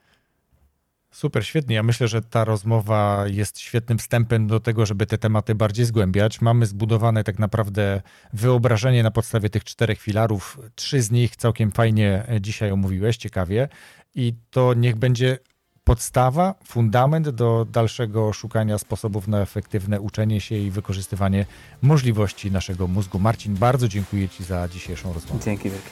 [1.10, 1.76] Super, świetnie.
[1.76, 6.40] Ja myślę, że ta rozmowa jest świetnym wstępem do tego, żeby te tematy bardziej zgłębiać.
[6.40, 8.02] Mamy zbudowane tak naprawdę
[8.32, 10.60] wyobrażenie na podstawie tych czterech filarów.
[10.74, 13.68] Trzy z nich całkiem fajnie dzisiaj omówiłeś, ciekawie.
[14.14, 15.38] I to niech będzie
[15.84, 21.46] podstawa, fundament do dalszego szukania sposobów na efektywne uczenie się i wykorzystywanie
[21.82, 23.18] możliwości naszego mózgu.
[23.18, 25.44] Marcin, bardzo dziękuję Ci za dzisiejszą rozmowę.
[25.44, 25.90] Dzięki wielkie.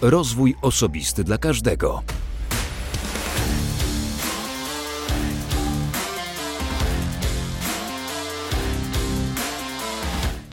[0.00, 2.02] Rozwój osobisty dla każdego.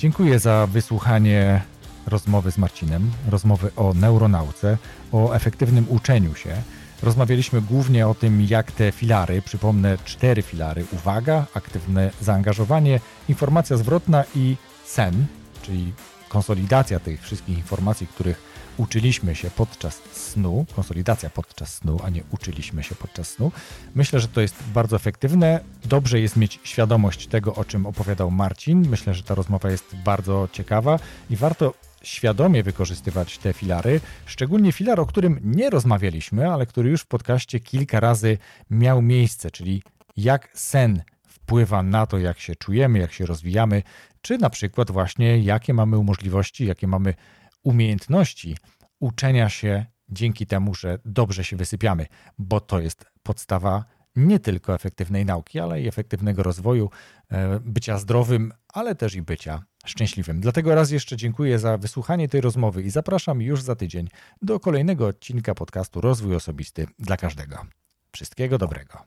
[0.04, 1.62] Dziękuję za wysłuchanie
[2.08, 4.78] rozmowy z Marcinem, rozmowy o neuronauce,
[5.12, 6.56] o efektywnym uczeniu się.
[7.04, 13.00] Rozmawialiśmy głównie o tym, jak te filary, przypomnę cztery filary: uwaga, aktywne zaangażowanie,
[13.30, 15.26] informacja zwrotna i sen,
[15.62, 15.94] czyli
[16.30, 22.84] konsolidacja tych wszystkich informacji, których uczyliśmy się podczas snu, konsolidacja podczas snu, a nie uczyliśmy
[22.84, 23.52] się podczas snu.
[23.96, 25.60] Myślę, że to jest bardzo efektywne.
[25.86, 28.90] Dobrze jest mieć świadomość tego, o czym opowiadał Marcin.
[28.90, 31.00] Myślę, że ta rozmowa jest bardzo ciekawa
[31.30, 37.02] i warto świadomie wykorzystywać te filary, szczególnie filar, o którym nie rozmawialiśmy, ale który już
[37.02, 38.38] w podcaście kilka razy
[38.70, 39.84] miał miejsce, czyli
[40.18, 43.84] jak sen wpływa na to, jak się czujemy, jak się rozwijamy,
[44.22, 47.14] czy na przykład właśnie jakie mamy możliwości, jakie mamy
[47.64, 48.58] umiejętności
[49.00, 52.06] uczenia się dzięki temu, że dobrze się wysypiamy,
[52.38, 53.86] bo to jest podstawa
[54.16, 56.90] nie tylko efektywnej nauki, ale i efektywnego rozwoju,
[57.30, 60.42] e, bycia zdrowym, ale też i bycia szczęśliwym.
[60.42, 64.08] Dlatego raz jeszcze dziękuję za wysłuchanie tej rozmowy i zapraszam już za tydzień
[64.42, 67.66] do kolejnego odcinka podcastu Rozwój Osobisty dla każdego.
[68.12, 69.04] Wszystkiego dobrego.